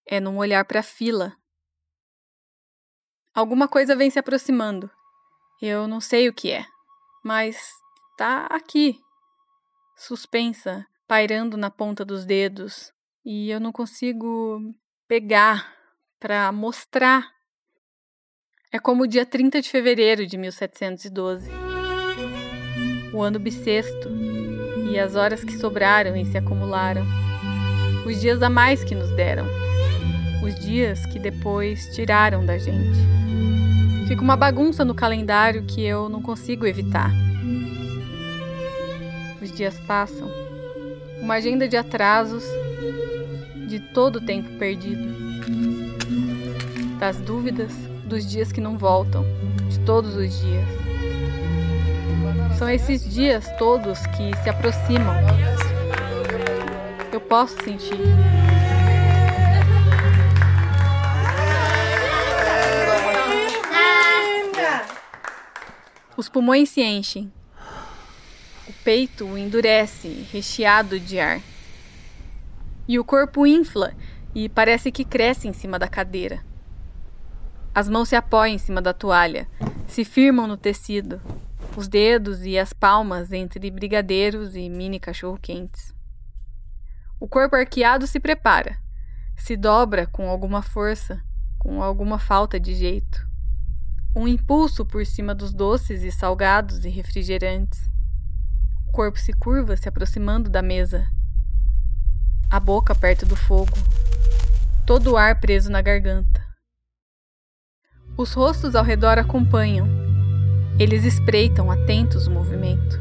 é 0.06 0.18
não 0.18 0.38
olhar 0.38 0.64
para 0.64 0.80
a 0.80 0.82
fila. 0.82 1.36
Alguma 3.34 3.68
coisa 3.68 3.94
vem 3.94 4.08
se 4.08 4.18
aproximando. 4.18 4.90
Eu 5.60 5.86
não 5.86 6.00
sei 6.00 6.30
o 6.30 6.32
que 6.32 6.50
é, 6.50 6.64
mas 7.22 7.58
tá 8.16 8.46
aqui, 8.46 8.98
suspensa, 9.98 10.86
pairando 11.06 11.58
na 11.58 11.70
ponta 11.70 12.06
dos 12.06 12.24
dedos, 12.24 12.90
e 13.30 13.50
eu 13.50 13.60
não 13.60 13.70
consigo 13.70 14.74
pegar 15.06 15.70
para 16.18 16.50
mostrar. 16.50 17.28
É 18.72 18.78
como 18.78 19.02
o 19.02 19.06
dia 19.06 19.26
30 19.26 19.60
de 19.60 19.68
fevereiro 19.68 20.26
de 20.26 20.38
1712. 20.38 21.50
O 23.12 23.20
ano 23.20 23.38
bissexto 23.38 24.08
e 24.90 24.98
as 24.98 25.14
horas 25.14 25.44
que 25.44 25.52
sobraram 25.58 26.16
e 26.16 26.24
se 26.24 26.38
acumularam. 26.38 27.04
Os 28.06 28.18
dias 28.18 28.42
a 28.42 28.48
mais 28.48 28.82
que 28.82 28.94
nos 28.94 29.10
deram. 29.10 29.46
Os 30.42 30.54
dias 30.54 31.04
que 31.04 31.18
depois 31.18 31.94
tiraram 31.94 32.46
da 32.46 32.56
gente. 32.56 32.98
Fica 34.08 34.22
uma 34.22 34.36
bagunça 34.36 34.86
no 34.86 34.94
calendário 34.94 35.66
que 35.66 35.84
eu 35.84 36.08
não 36.08 36.22
consigo 36.22 36.64
evitar. 36.64 37.10
Os 39.42 39.52
dias 39.52 39.78
passam. 39.80 40.30
Uma 41.20 41.34
agenda 41.34 41.68
de 41.68 41.76
atrasos, 41.76 42.44
de 43.68 43.78
todo 43.78 44.16
o 44.16 44.20
tempo 44.20 44.48
perdido. 44.58 45.14
Das 46.98 47.18
dúvidas, 47.18 47.70
dos 48.06 48.28
dias 48.28 48.50
que 48.50 48.60
não 48.60 48.78
voltam, 48.78 49.24
de 49.68 49.78
todos 49.80 50.16
os 50.16 50.40
dias. 50.40 50.64
São 52.58 52.68
esses 52.68 53.08
dias 53.08 53.46
todos 53.58 54.00
que 54.06 54.34
se 54.42 54.48
aproximam. 54.48 55.14
Eu 57.12 57.20
posso 57.20 57.62
sentir. 57.62 57.98
Os 66.16 66.28
pulmões 66.28 66.70
se 66.70 66.82
enchem. 66.82 67.30
O 68.66 68.72
peito 68.82 69.38
endurece, 69.38 70.26
recheado 70.32 70.98
de 70.98 71.20
ar. 71.20 71.40
E 72.88 72.98
o 72.98 73.04
corpo 73.04 73.46
infla 73.46 73.92
e 74.34 74.48
parece 74.48 74.90
que 74.90 75.04
cresce 75.04 75.46
em 75.46 75.52
cima 75.52 75.78
da 75.78 75.86
cadeira. 75.86 76.42
As 77.74 77.88
mãos 77.88 78.08
se 78.08 78.16
apoiam 78.16 78.54
em 78.54 78.58
cima 78.58 78.82
da 78.82 78.92
toalha, 78.92 79.46
se 79.86 80.04
firmam 80.04 80.46
no 80.46 80.56
tecido, 80.56 81.20
os 81.76 81.86
dedos 81.86 82.44
e 82.44 82.58
as 82.58 82.72
palmas 82.72 83.30
entre 83.30 83.70
brigadeiros 83.70 84.56
e 84.56 84.68
mini 84.68 84.98
cachorro-quentes. 84.98 85.94
O 87.20 87.28
corpo 87.28 87.54
arqueado 87.54 88.06
se 88.06 88.18
prepara, 88.18 88.78
se 89.36 89.56
dobra 89.56 90.06
com 90.06 90.28
alguma 90.28 90.62
força, 90.62 91.22
com 91.58 91.82
alguma 91.82 92.18
falta 92.18 92.58
de 92.58 92.74
jeito 92.74 93.28
um 94.18 94.26
impulso 94.26 94.84
por 94.84 95.06
cima 95.06 95.32
dos 95.34 95.52
doces 95.52 96.02
e 96.02 96.10
salgados 96.10 96.84
e 96.84 96.88
refrigerantes. 96.88 97.88
O 98.88 98.90
corpo 98.90 99.18
se 99.18 99.32
curva, 99.32 99.76
se 99.76 99.88
aproximando 99.88 100.50
da 100.50 100.60
mesa. 100.60 101.08
A 102.50 102.58
boca 102.58 102.94
perto 102.94 103.26
do 103.26 103.36
fogo. 103.36 103.76
Todo 104.86 105.12
o 105.12 105.16
ar 105.18 105.38
preso 105.38 105.70
na 105.70 105.82
garganta. 105.82 106.42
Os 108.16 108.32
rostos 108.32 108.74
ao 108.74 108.82
redor 108.82 109.18
acompanham. 109.18 109.86
Eles 110.80 111.04
espreitam 111.04 111.70
atentos 111.70 112.26
o 112.26 112.30
movimento. 112.30 112.98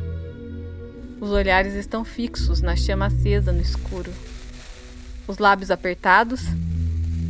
Os 1.22 1.30
olhares 1.30 1.76
estão 1.76 2.04
fixos 2.04 2.60
na 2.60 2.76
chama 2.76 3.06
acesa 3.06 3.54
no 3.54 3.62
escuro. 3.62 4.12
Os 5.26 5.38
lábios 5.38 5.72
apertados 5.72 6.42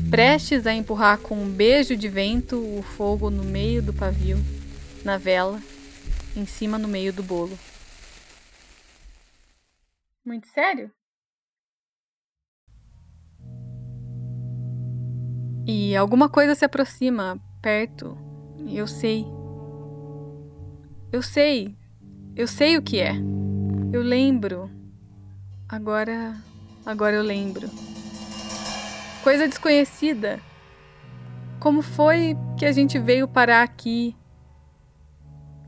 prestes 0.09 0.65
a 0.65 0.73
empurrar 0.73 1.19
com 1.19 1.35
um 1.39 1.47
beijo 1.47 1.95
de 1.95 2.09
vento 2.09 2.57
o 2.57 2.81
fogo 2.81 3.29
no 3.29 3.43
meio 3.43 3.83
do 3.83 3.93
pavio, 3.93 4.39
na 5.05 5.19
vela, 5.19 5.61
em 6.35 6.47
cima 6.47 6.79
no 6.79 6.87
meio 6.87 7.13
do 7.13 7.21
bolo. 7.21 7.57
Muito 10.25 10.47
sério? 10.47 10.91
E 15.67 15.95
alguma 15.95 16.29
coisa 16.29 16.55
se 16.55 16.65
aproxima 16.65 17.37
perto, 17.61 18.17
e 18.65 18.77
eu 18.77 18.87
sei. 18.87 19.27
Eu 21.11 21.21
sei. 21.21 21.75
Eu 22.35 22.47
sei 22.47 22.77
o 22.77 22.81
que 22.81 22.99
é. 22.99 23.13
Eu 23.91 24.01
lembro. 24.01 24.71
Agora. 25.69 26.35
Agora 26.85 27.17
eu 27.17 27.23
lembro 27.23 27.69
coisa 29.27 29.45
desconhecida. 29.45 30.39
Como 31.59 31.81
foi 31.81 32.37
que 32.57 32.65
a 32.65 32.71
gente 32.71 32.97
veio 32.97 33.27
parar 33.27 33.61
aqui 33.61 34.15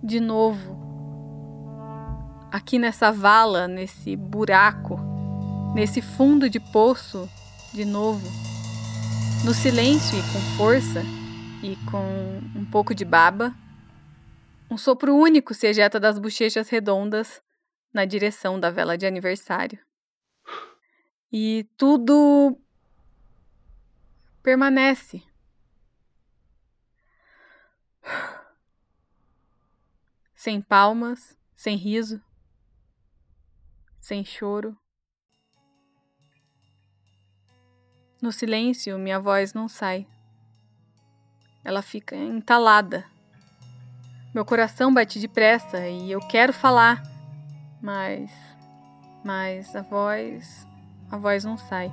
de 0.02 0.22
novo? 0.22 0.80
Aqui 2.50 2.80
nessa 2.80 3.12
vala, 3.12 3.68
nesse 3.68 4.16
buraco, 4.16 4.98
nesse 5.76 6.02
fundo 6.02 6.50
de 6.50 6.58
poço 6.58 7.30
de 7.74 7.84
novo. 7.84 8.26
No 9.46 9.54
silêncio 9.54 10.20
e 10.20 10.22
com 10.34 10.58
força 10.58 11.02
e 11.64 11.78
com 11.90 12.60
um 12.60 12.70
pouco 12.70 12.94
de 12.94 13.06
baba, 13.06 13.56
um 14.70 14.78
sopro 14.78 15.16
único 15.16 15.54
se 15.54 15.68
ejeta 15.68 15.98
das 16.00 16.20
bochechas 16.20 16.68
redondas 16.68 17.42
na 17.94 18.04
direção 18.04 18.60
da 18.60 18.70
vela 18.70 18.98
de 18.98 19.06
aniversário. 19.06 19.80
E 21.32 21.68
tudo 21.78 22.60
permanece. 24.44 25.24
Sem 30.36 30.62
palmas, 30.62 31.38
sem 31.56 31.78
riso, 31.78 32.22
sem 34.02 34.26
choro. 34.26 34.78
No 38.22 38.34
silêncio, 38.34 39.00
minha 39.00 39.18
voz 39.18 39.54
não 39.54 39.70
sai. 39.70 40.06
Ela 41.64 41.82
fica 41.82 42.18
entalada. 42.18 43.06
Meu 44.34 44.44
coração 44.44 44.94
bate 44.94 45.20
depressa 45.20 45.88
e 45.88 46.12
eu 46.12 46.20
quero 46.28 46.52
falar, 46.52 47.02
mas. 47.82 48.30
Mas 49.24 49.74
a 49.74 49.82
voz. 49.82 50.68
A 51.10 51.16
voz 51.16 51.46
não 51.46 51.58
sai. 51.58 51.90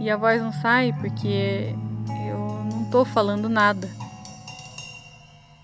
E 0.00 0.08
a 0.08 0.16
voz 0.16 0.40
não 0.40 0.52
sai 0.52 0.94
porque 0.94 1.74
eu 2.30 2.38
não 2.72 2.90
tô 2.90 3.04
falando 3.04 3.48
nada. 3.48 3.88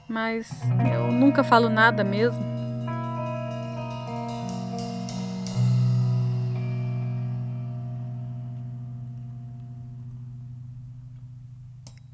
Mas 0.07 0.51
eu 0.95 1.11
nunca 1.11 1.43
falo 1.43 1.71
nada 1.71 2.05
mesmo. 2.05 2.52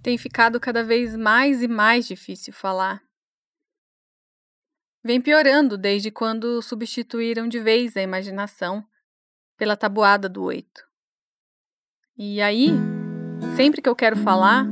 Tem 0.03 0.17
ficado 0.17 0.61
cada 0.61 0.85
vez 0.85 1.17
mais 1.17 1.63
e 1.63 1.69
mais 1.69 2.07
difícil 2.07 2.53
falar. 2.53 3.03
Vem 5.03 5.21
piorando 5.21 5.79
desde 5.79 6.11
quando 6.11 6.61
substituíram 6.61 7.49
de 7.49 7.59
vez 7.59 7.97
a 7.97 8.03
imaginação 8.03 8.85
pela 9.57 9.77
tabuada 9.77 10.29
do 10.29 10.43
oito. 10.45 10.87
E 12.17 12.41
aí, 12.41 12.71
sempre 13.57 13.81
que 13.81 13.89
eu 13.89 13.97
quero 13.97 14.17
falar, 14.17 14.67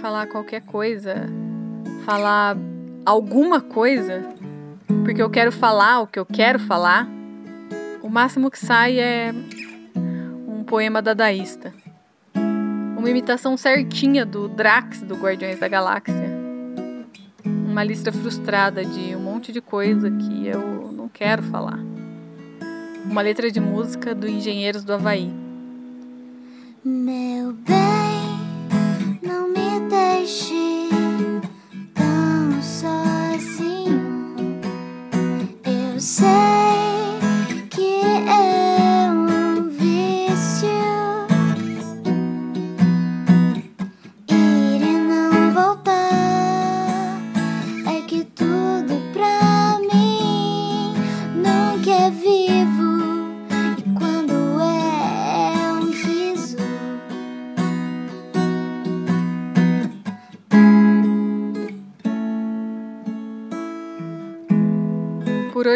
falar 0.00 0.26
qualquer 0.26 0.64
coisa, 0.64 1.26
falar 2.04 2.56
alguma 3.04 3.60
coisa, 3.60 4.22
porque 5.04 5.22
eu 5.22 5.30
quero 5.30 5.52
falar 5.52 6.00
o 6.00 6.06
que 6.06 6.18
eu 6.18 6.26
quero 6.26 6.58
falar, 6.58 7.08
o 8.02 8.08
máximo 8.08 8.50
que 8.50 8.58
sai 8.58 8.98
é 8.98 9.32
um 10.46 10.64
poema 10.64 11.00
dadaísta. 11.02 11.72
Uma 13.06 13.12
imitação 13.12 13.56
certinha 13.56 14.26
do 14.26 14.48
Drax 14.48 15.00
do 15.02 15.14
Guardiões 15.14 15.60
da 15.60 15.68
Galáxia. 15.68 16.28
Uma 17.44 17.84
lista 17.84 18.10
frustrada 18.10 18.84
de 18.84 19.14
um 19.14 19.20
monte 19.20 19.52
de 19.52 19.60
coisa 19.60 20.10
que 20.10 20.48
eu 20.48 20.90
não 20.90 21.08
quero 21.08 21.40
falar. 21.44 21.78
Uma 23.04 23.22
letra 23.22 23.48
de 23.48 23.60
música 23.60 24.12
do 24.12 24.28
Engenheiros 24.28 24.82
do 24.82 24.92
Havaí. 24.92 25.32
Meu 26.84 27.52
bem, 27.52 28.40
não 29.22 29.50
me 29.50 29.88
deixe 29.88 30.88
tão 31.94 32.60
sozinho. 32.60 34.02
Eu 35.64 36.00
sei. 36.00 36.55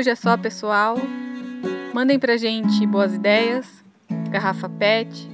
Hoje 0.01 0.09
é 0.09 0.15
só, 0.15 0.35
pessoal. 0.35 0.97
Mandem 1.93 2.19
pra 2.19 2.39
gente 2.39 2.87
boas 2.87 3.13
ideias, 3.13 3.85
garrafa 4.31 4.67
PET, 4.67 5.29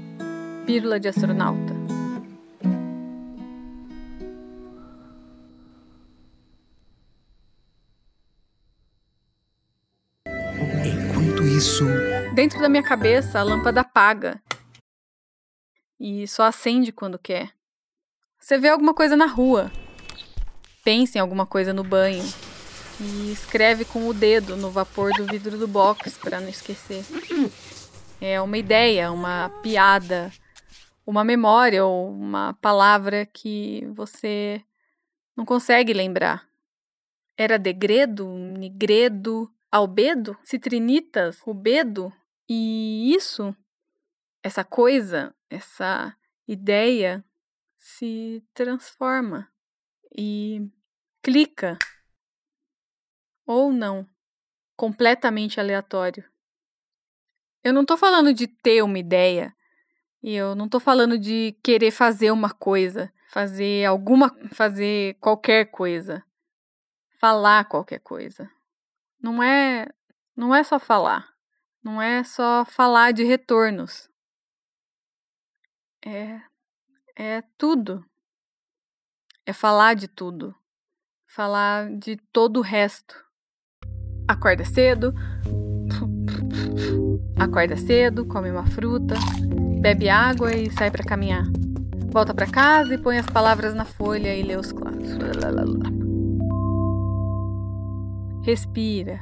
pílula 0.67 0.99
de 0.99 1.07
astronauta. 1.07 1.73
Enquanto 10.85 11.45
isso. 11.45 11.85
Dentro 12.35 12.61
da 12.61 12.69
minha 12.69 12.83
cabeça, 12.83 13.39
a 13.39 13.45
lâmpada 13.45 13.83
apaga 13.83 14.43
e 16.01 16.27
só 16.27 16.43
acende 16.43 16.91
quando 16.91 17.21
quer. 17.21 17.53
Você 18.37 18.59
vê 18.59 18.69
alguma 18.69 18.93
coisa 18.93 19.17
na 19.17 19.27
rua, 19.27 19.71
Pense 20.83 21.19
em 21.19 21.21
alguma 21.21 21.45
coisa 21.47 21.73
no 21.73 21.83
banho 21.83 22.23
e 23.01 23.33
escreve 23.33 23.85
com 23.85 24.09
o 24.09 24.15
dedo 24.15 24.57
no 24.57 24.71
vapor 24.71 25.13
do 25.13 25.27
vidro 25.27 25.59
do 25.59 25.69
box 25.69 26.17
para 26.19 26.41
não 26.41 26.49
esquecer. 26.49 27.05
É 28.21 28.41
uma 28.41 28.57
ideia, 28.57 29.13
uma 29.13 29.51
piada, 29.63 30.33
uma 31.07 31.23
memória 31.23 31.85
ou 31.85 32.11
uma 32.11 32.55
palavra 32.55 33.27
que 33.27 33.87
você 33.93 34.63
não 35.37 35.45
consegue 35.45 35.93
lembrar. 35.93 36.49
Era 37.37 37.59
degredo, 37.59 38.27
nigredo, 38.27 39.53
albedo, 39.71 40.37
citrinitas, 40.43 41.39
rubedo? 41.41 42.11
E 42.49 43.15
isso, 43.15 43.55
essa 44.43 44.65
coisa, 44.65 45.35
essa 45.51 46.17
ideia 46.49 47.23
se 47.77 48.43
transforma 48.55 49.49
e 50.17 50.67
clica 51.23 51.79
ou 53.47 53.73
não, 53.73 54.07
completamente 54.77 55.61
aleatório. 55.61 56.25
Eu 57.63 57.73
não 57.73 57.85
tô 57.85 57.97
falando 57.97 58.35
de 58.35 58.47
ter 58.47 58.83
uma 58.83 58.99
ideia, 58.99 59.55
e 60.23 60.35
eu 60.35 60.55
não 60.55 60.69
tô 60.69 60.81
falando 60.81 61.19
de 61.19 61.57
querer 61.63 61.91
fazer 61.91 62.31
uma 62.31 62.51
coisa, 62.51 63.13
fazer 63.31 63.85
alguma, 63.85 64.35
fazer 64.53 65.15
qualquer 65.21 65.67
coisa, 65.67 66.25
falar 67.19 67.65
qualquer 67.67 68.01
coisa. 68.01 68.51
Não 69.21 69.43
é, 69.43 69.89
não 70.35 70.55
é 70.55 70.63
só 70.63 70.79
falar, 70.79 71.29
não 71.83 72.01
é 72.01 72.25
só 72.25 72.65
falar 72.65 73.13
de 73.13 73.25
retornos. 73.25 74.11
É, 76.05 76.41
é 77.17 77.43
tudo. 77.59 78.05
É 79.45 79.53
falar 79.53 79.95
de 79.95 80.07
tudo. 80.07 80.55
Falar 81.27 81.91
de 81.99 82.17
todo 82.33 82.59
o 82.59 82.63
resto. 82.63 83.26
Acorda 84.29 84.65
cedo. 84.65 85.15
Acorda 87.39 87.77
cedo, 87.77 88.27
come 88.27 88.51
uma 88.51 88.67
fruta, 88.67 89.15
bebe 89.81 90.09
água 90.09 90.53
e 90.53 90.71
sai 90.71 90.91
para 90.91 91.05
caminhar. 91.05 91.45
Volta 92.11 92.35
para 92.35 92.47
casa 92.47 92.95
e 92.95 92.99
põe 92.99 93.19
as 93.19 93.27
palavras 93.27 93.75
na 93.75 93.85
folha 93.85 94.35
e 94.35 94.43
lê 94.43 94.57
os 94.57 94.73
clássicos. 94.73 95.17
Respira. 98.43 99.21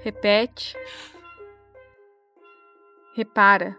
Repete. 0.00 0.74
Repara. 3.14 3.76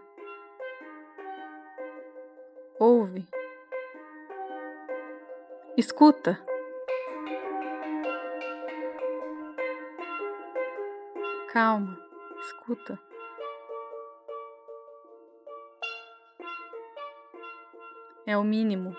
Ouve. 2.78 3.26
Escuta. 5.76 6.38
Calma, 11.54 11.96
escuta. 12.40 12.98
É 18.26 18.36
o 18.36 18.42
mínimo. 18.42 18.92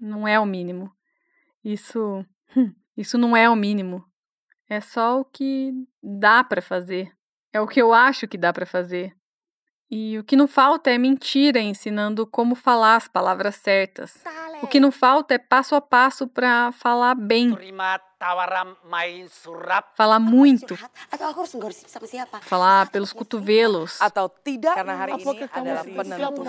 Não 0.00 0.26
é 0.26 0.40
o 0.40 0.46
mínimo. 0.46 0.90
Isso, 1.62 2.24
isso 2.96 3.18
não 3.18 3.36
é 3.36 3.50
o 3.50 3.54
mínimo. 3.54 4.02
É 4.70 4.80
só 4.80 5.20
o 5.20 5.26
que 5.26 5.70
dá 6.02 6.42
para 6.42 6.62
fazer. 6.62 7.12
É 7.52 7.60
o 7.60 7.68
que 7.68 7.82
eu 7.82 7.92
acho 7.92 8.26
que 8.26 8.38
dá 8.38 8.54
para 8.54 8.64
fazer. 8.64 9.14
E 9.90 10.18
o 10.18 10.24
que 10.24 10.34
não 10.34 10.48
falta 10.48 10.90
é 10.90 10.96
mentira 10.96 11.60
ensinando 11.60 12.26
como 12.26 12.54
falar 12.54 12.96
as 12.96 13.06
palavras 13.06 13.56
certas. 13.56 14.24
O 14.62 14.66
que 14.66 14.78
não 14.78 14.92
falta 14.92 15.34
é 15.34 15.38
passo 15.38 15.74
a 15.74 15.80
passo 15.80 16.26
para 16.26 16.70
falar 16.72 17.14
bem. 17.14 17.56
Falar 19.94 20.18
muito. 20.20 20.78
Falar 22.42 22.90
pelos 22.90 23.12
cotovelos. 23.12 23.98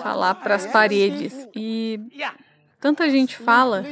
Falar 0.04 0.36
para 0.36 0.56
as 0.56 0.68
paredes. 0.68 1.48
E 1.56 2.00
tanta 2.80 3.10
gente 3.10 3.38
fala. 3.38 3.84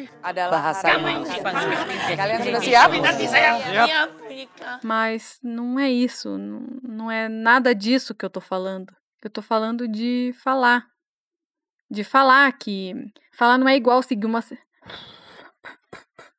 Mas 4.84 5.40
não 5.42 5.80
é 5.80 5.90
isso. 5.90 6.38
Não 6.38 7.10
é 7.10 7.28
nada 7.28 7.74
disso 7.74 8.14
que 8.14 8.24
eu 8.24 8.30
tô 8.30 8.40
falando. 8.42 8.94
Eu 9.24 9.30
tô 9.30 9.42
falando 9.42 9.88
de 9.88 10.34
falar. 10.44 10.91
De 11.92 12.06
falar 12.06 12.50
que. 12.54 12.96
Falar 13.34 13.58
não 13.58 13.68
é 13.68 13.76
igual 13.76 14.02
seguir 14.02 14.26
uma. 14.26 14.42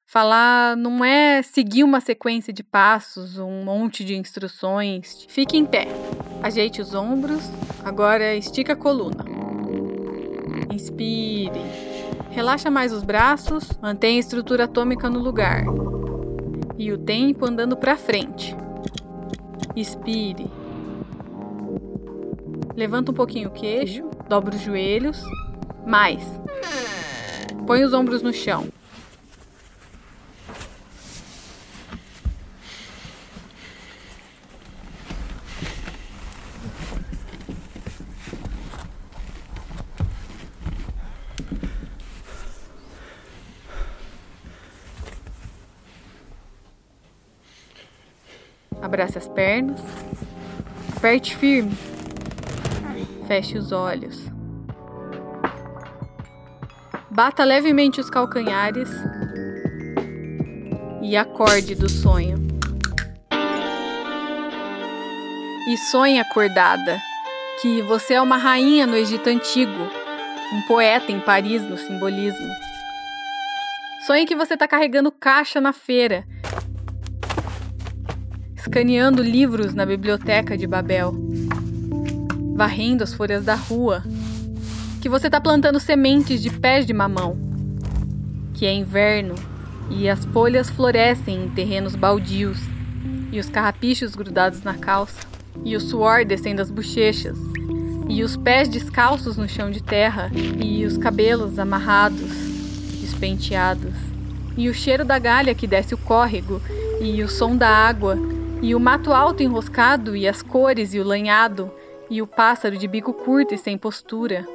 Falar 0.06 0.74
não 0.78 1.04
é 1.04 1.42
seguir 1.42 1.84
uma 1.84 2.00
sequência 2.00 2.54
de 2.54 2.62
passos, 2.62 3.38
um 3.38 3.62
monte 3.62 4.02
de 4.02 4.16
instruções. 4.16 5.26
Fique 5.28 5.58
em 5.58 5.66
pé. 5.66 5.88
Ajeite 6.42 6.80
os 6.80 6.94
ombros. 6.94 7.42
Agora 7.84 8.34
estica 8.34 8.72
a 8.72 8.76
coluna. 8.76 9.26
Inspire. 10.72 11.60
Relaxa 12.30 12.70
mais 12.70 12.90
os 12.90 13.02
braços. 13.02 13.70
Mantenha 13.82 14.16
a 14.16 14.20
estrutura 14.20 14.64
atômica 14.64 15.10
no 15.10 15.18
lugar. 15.18 15.64
E 16.78 16.90
o 16.90 16.96
tempo 16.96 17.44
andando 17.44 17.76
para 17.76 17.94
frente. 17.98 18.56
Expire. 19.76 20.50
Levanta 22.74 23.10
um 23.10 23.14
pouquinho 23.14 23.50
o 23.50 23.52
queixo, 23.52 24.08
dobra 24.28 24.54
os 24.54 24.62
joelhos. 24.62 25.22
Mais. 25.86 26.22
Põe 27.66 27.84
os 27.84 27.92
ombros 27.92 28.22
no 28.22 28.32
chão. 28.32 28.68
Abrace 48.80 49.16
as 49.16 49.28
pernas. 49.28 49.80
Aperte 50.96 51.36
firme. 51.36 51.91
Feche 53.32 53.56
os 53.56 53.72
olhos. 53.72 54.30
Bata 57.10 57.44
levemente 57.44 57.98
os 57.98 58.10
calcanhares 58.10 58.90
e 61.00 61.16
acorde 61.16 61.74
do 61.74 61.88
sonho. 61.88 62.36
E 65.66 65.78
sonhe 65.78 66.20
acordada 66.20 67.00
que 67.62 67.80
você 67.80 68.12
é 68.12 68.20
uma 68.20 68.36
rainha 68.36 68.86
no 68.86 68.96
Egito 68.96 69.30
Antigo, 69.30 69.88
um 70.52 70.60
poeta 70.68 71.10
em 71.10 71.18
Paris 71.18 71.62
no 71.62 71.78
simbolismo. 71.78 72.52
Sonhe 74.06 74.26
que 74.26 74.36
você 74.36 74.52
está 74.52 74.68
carregando 74.68 75.10
caixa 75.10 75.58
na 75.58 75.72
feira, 75.72 76.26
escaneando 78.54 79.22
livros 79.22 79.72
na 79.72 79.86
biblioteca 79.86 80.54
de 80.54 80.66
Babel 80.66 81.31
varrendo 82.54 83.02
as 83.02 83.14
folhas 83.14 83.44
da 83.44 83.54
rua, 83.54 84.02
que 85.00 85.08
você 85.08 85.26
está 85.26 85.40
plantando 85.40 85.80
sementes 85.80 86.42
de 86.42 86.50
pés 86.50 86.86
de 86.86 86.92
mamão, 86.92 87.36
que 88.54 88.66
é 88.66 88.72
inverno 88.72 89.34
e 89.90 90.08
as 90.08 90.24
folhas 90.26 90.70
florescem 90.70 91.44
em 91.44 91.48
terrenos 91.48 91.94
baldios, 91.94 92.58
e 93.30 93.40
os 93.40 93.48
carrapichos 93.48 94.14
grudados 94.14 94.62
na 94.62 94.74
calça, 94.74 95.20
e 95.64 95.76
o 95.76 95.80
suor 95.80 96.24
descendo 96.24 96.62
as 96.62 96.70
bochechas, 96.70 97.38
e 98.08 98.22
os 98.22 98.36
pés 98.36 98.68
descalços 98.68 99.36
no 99.36 99.48
chão 99.48 99.70
de 99.70 99.82
terra, 99.82 100.30
e 100.34 100.84
os 100.84 100.96
cabelos 100.98 101.58
amarrados, 101.58 102.30
despenteados, 103.00 103.94
e 104.56 104.68
o 104.68 104.74
cheiro 104.74 105.04
da 105.04 105.18
galha 105.18 105.54
que 105.54 105.66
desce 105.66 105.94
o 105.94 105.98
córrego, 105.98 106.60
e 107.00 107.22
o 107.22 107.28
som 107.28 107.56
da 107.56 107.68
água, 107.68 108.16
e 108.60 108.74
o 108.74 108.80
mato 108.80 109.12
alto 109.12 109.42
enroscado, 109.42 110.14
e 110.14 110.28
as 110.28 110.42
cores 110.42 110.94
e 110.94 111.00
o 111.00 111.04
lanhado, 111.04 111.70
e 112.10 112.20
o 112.20 112.26
pássaro 112.26 112.76
de 112.76 112.86
bico 112.86 113.12
curto 113.12 113.54
e 113.54 113.58
sem 113.58 113.78
postura. 113.78 114.46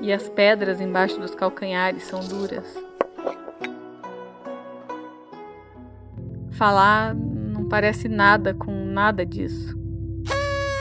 E 0.00 0.12
as 0.12 0.28
pedras 0.28 0.80
embaixo 0.80 1.18
dos 1.20 1.34
calcanhares 1.34 2.04
são 2.04 2.20
duras. 2.20 2.64
Falar 6.52 7.14
não 7.14 7.68
parece 7.68 8.08
nada 8.08 8.54
com 8.54 8.72
nada 8.72 9.24
disso. 9.24 9.76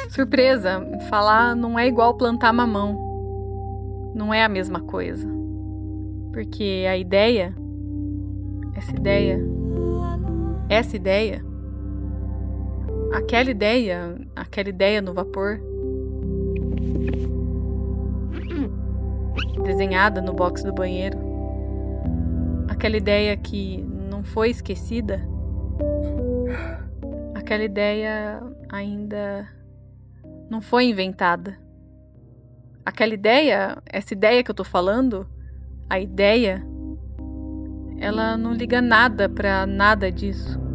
Surpresa, 0.09 0.81
falar 1.09 1.55
não 1.55 1.77
é 1.77 1.87
igual 1.87 2.15
plantar 2.15 2.53
mamão. 2.53 3.05
Não 4.15 4.33
é 4.33 4.43
a 4.43 4.49
mesma 4.49 4.79
coisa. 4.79 5.27
Porque 6.31 6.85
a 6.89 6.97
ideia, 6.97 7.55
essa 8.75 8.95
ideia, 8.95 9.39
essa 10.69 10.95
ideia 10.95 11.46
aquela 13.13 13.49
ideia, 13.51 14.17
aquela 14.35 14.69
ideia 14.69 15.01
no 15.01 15.13
vapor, 15.13 15.59
desenhada 19.63 20.21
no 20.21 20.33
box 20.33 20.63
do 20.63 20.73
banheiro. 20.73 21.17
Aquela 22.67 22.97
ideia 22.97 23.35
que 23.35 23.83
não 24.09 24.23
foi 24.23 24.49
esquecida. 24.49 25.21
Aquela 27.35 27.63
ideia 27.63 28.41
ainda 28.69 29.47
não 30.49 30.61
foi 30.61 30.85
inventada. 30.85 31.57
Aquela 32.85 33.13
ideia, 33.13 33.77
essa 33.85 34.13
ideia 34.13 34.43
que 34.43 34.49
eu 34.49 34.55
tô 34.55 34.63
falando, 34.63 35.27
a 35.89 35.99
ideia, 35.99 36.65
ela 37.99 38.37
não 38.37 38.53
liga 38.53 38.81
nada 38.81 39.27
para 39.27 39.65
nada 39.65 40.11
disso. 40.11 40.66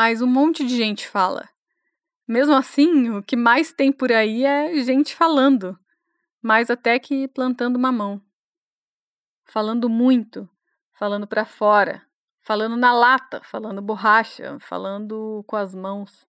Mas 0.00 0.22
um 0.22 0.28
monte 0.28 0.64
de 0.64 0.76
gente 0.76 1.08
fala. 1.08 1.48
Mesmo 2.24 2.54
assim, 2.54 3.10
o 3.10 3.20
que 3.20 3.34
mais 3.34 3.72
tem 3.72 3.90
por 3.90 4.12
aí 4.12 4.44
é 4.44 4.80
gente 4.84 5.12
falando, 5.12 5.76
mais 6.40 6.70
até 6.70 7.00
que 7.00 7.26
plantando 7.26 7.80
mamão. 7.80 8.22
Falando 9.44 9.88
muito, 9.88 10.48
falando 10.92 11.26
para 11.26 11.44
fora, 11.44 12.00
falando 12.40 12.76
na 12.76 12.92
lata, 12.92 13.40
falando 13.42 13.82
borracha, 13.82 14.56
falando 14.60 15.42
com 15.48 15.56
as 15.56 15.74
mãos, 15.74 16.28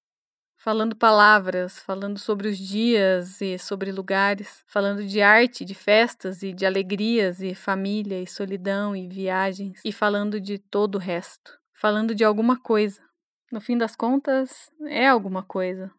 falando 0.58 0.96
palavras, 0.96 1.78
falando 1.78 2.18
sobre 2.18 2.48
os 2.48 2.58
dias 2.58 3.40
e 3.40 3.60
sobre 3.60 3.92
lugares, 3.92 4.64
falando 4.66 5.06
de 5.06 5.22
arte, 5.22 5.64
de 5.64 5.76
festas 5.76 6.42
e 6.42 6.54
de 6.54 6.66
alegrias 6.66 7.40
e 7.40 7.54
família 7.54 8.20
e 8.20 8.26
solidão 8.26 8.96
e 8.96 9.08
viagens 9.08 9.80
e 9.86 9.92
falando 9.92 10.42
de 10.42 10.58
todo 10.58 10.96
o 10.96 11.00
resto, 11.00 11.60
falando 11.72 12.16
de 12.16 12.24
alguma 12.24 12.60
coisa. 12.60 13.08
No 13.52 13.60
fim 13.60 13.78
das 13.78 13.96
contas, 13.96 14.72
é 14.86 15.08
alguma 15.08 15.42
coisa. 15.42 15.92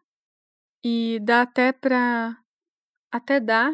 E 0.83 1.19
dá 1.21 1.41
até 1.41 1.73
pra. 1.73 2.37
Até 3.11 3.39
dá. 3.39 3.71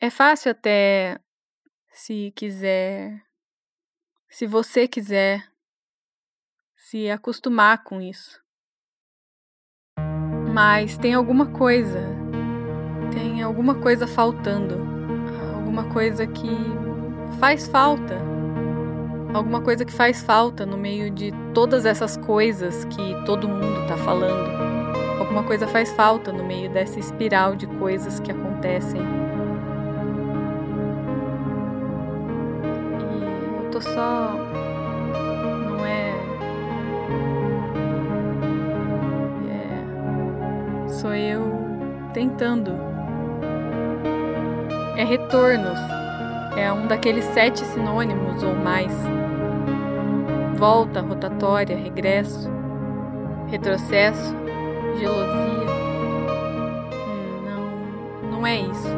É 0.00 0.08
fácil 0.10 0.52
até. 0.52 1.20
Se 1.90 2.32
quiser. 2.36 3.20
Se 4.28 4.46
você 4.46 4.86
quiser. 4.86 5.44
Se 6.76 7.10
acostumar 7.10 7.82
com 7.82 8.00
isso. 8.00 8.40
Mas 10.54 10.96
tem 10.96 11.14
alguma 11.14 11.52
coisa. 11.52 12.00
Tem 13.12 13.42
alguma 13.42 13.80
coisa 13.82 14.06
faltando. 14.06 14.76
Alguma 15.56 15.92
coisa 15.92 16.26
que 16.28 16.48
faz 17.40 17.66
falta 17.66 18.29
alguma 19.32 19.60
coisa 19.60 19.84
que 19.84 19.92
faz 19.92 20.22
falta 20.22 20.66
no 20.66 20.76
meio 20.76 21.10
de 21.10 21.32
todas 21.54 21.84
essas 21.86 22.16
coisas 22.16 22.84
que 22.86 23.14
todo 23.24 23.48
mundo 23.48 23.82
está 23.82 23.96
falando. 23.98 24.50
Alguma 25.18 25.42
coisa 25.44 25.66
faz 25.68 25.92
falta 25.92 26.32
no 26.32 26.44
meio 26.44 26.70
dessa 26.70 26.98
espiral 26.98 27.54
de 27.54 27.66
coisas 27.66 28.18
que 28.20 28.32
acontecem. 28.32 29.00
E 33.00 33.64
eu 33.64 33.70
tô 33.70 33.80
só. 33.80 34.34
Não 35.68 35.86
é. 35.86 36.10
É. 39.48 40.88
Sou 40.88 41.14
eu 41.14 41.44
tentando. 42.12 42.72
É 44.96 45.04
retornos. 45.04 45.78
É 46.56 46.72
um 46.72 46.88
daqueles 46.88 47.24
sete 47.26 47.60
sinônimos 47.60 48.42
ou 48.42 48.54
mais 48.54 48.92
volta, 50.60 51.00
rotatória, 51.00 51.74
regresso, 51.74 52.50
retrocesso, 53.48 54.36
gelosia. 54.98 55.70
Hum, 57.08 57.42
não, 57.46 58.30
não 58.32 58.46
é 58.46 58.60
isso. 58.60 58.88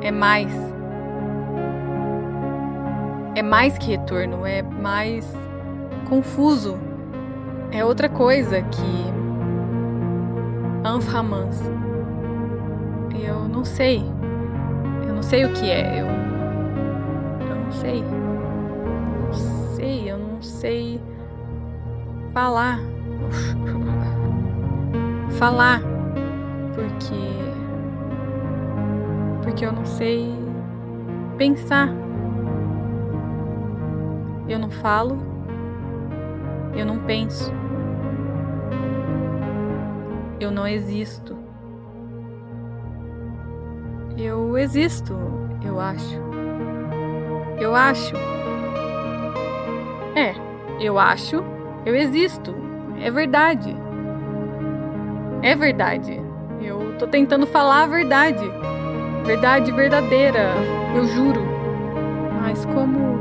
É 0.00 0.12
mais. 0.12 0.52
É 3.34 3.42
mais 3.42 3.76
que 3.78 3.90
retorno, 3.90 4.46
é 4.46 4.62
mais 4.62 5.28
confuso. 6.08 6.78
É 7.72 7.84
outra 7.84 8.08
coisa 8.08 8.62
que 8.62 9.10
Anframans. 10.84 11.60
Eu 13.12 13.48
não 13.48 13.64
sei. 13.64 14.04
Eu 15.06 15.14
não 15.14 15.22
sei 15.22 15.44
o 15.44 15.52
que 15.52 15.68
é. 15.68 16.00
Eu, 16.00 16.06
eu 17.48 17.56
não 17.56 17.72
sei 17.72 18.19
sei, 19.80 20.10
eu 20.10 20.18
não 20.18 20.42
sei 20.42 21.00
falar. 22.34 22.78
falar. 25.38 25.80
Porque. 26.74 27.14
Porque 29.42 29.64
eu 29.64 29.72
não 29.72 29.86
sei 29.86 30.34
pensar. 31.38 31.88
Eu 34.46 34.58
não 34.58 34.70
falo. 34.70 35.16
Eu 36.76 36.84
não 36.84 36.98
penso. 37.00 37.50
Eu 40.38 40.50
não 40.50 40.66
existo. 40.66 41.38
Eu 44.16 44.58
existo, 44.58 45.16
eu 45.64 45.80
acho. 45.80 46.20
Eu 47.58 47.74
acho. 47.74 48.39
Eu 50.80 50.98
acho, 50.98 51.44
eu 51.84 51.94
existo. 51.94 52.54
É 53.02 53.10
verdade. 53.10 53.76
É 55.42 55.54
verdade. 55.54 56.18
Eu 56.62 56.96
tô 56.98 57.06
tentando 57.06 57.46
falar 57.46 57.82
a 57.82 57.86
verdade. 57.86 58.50
Verdade 59.26 59.70
verdadeira, 59.72 60.54
eu 60.96 61.04
juro. 61.04 61.42
Mas 62.40 62.64
como. 62.64 63.20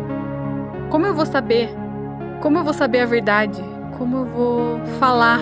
Como 0.89 1.05
eu 1.05 1.13
vou 1.13 1.25
saber? 1.25 1.69
Como 2.41 2.57
eu 2.57 2.63
vou 2.63 2.73
saber 2.73 3.01
a 3.01 3.05
verdade? 3.05 3.61
Como 3.97 4.19
eu 4.19 4.25
vou 4.25 4.79
falar? 4.97 5.41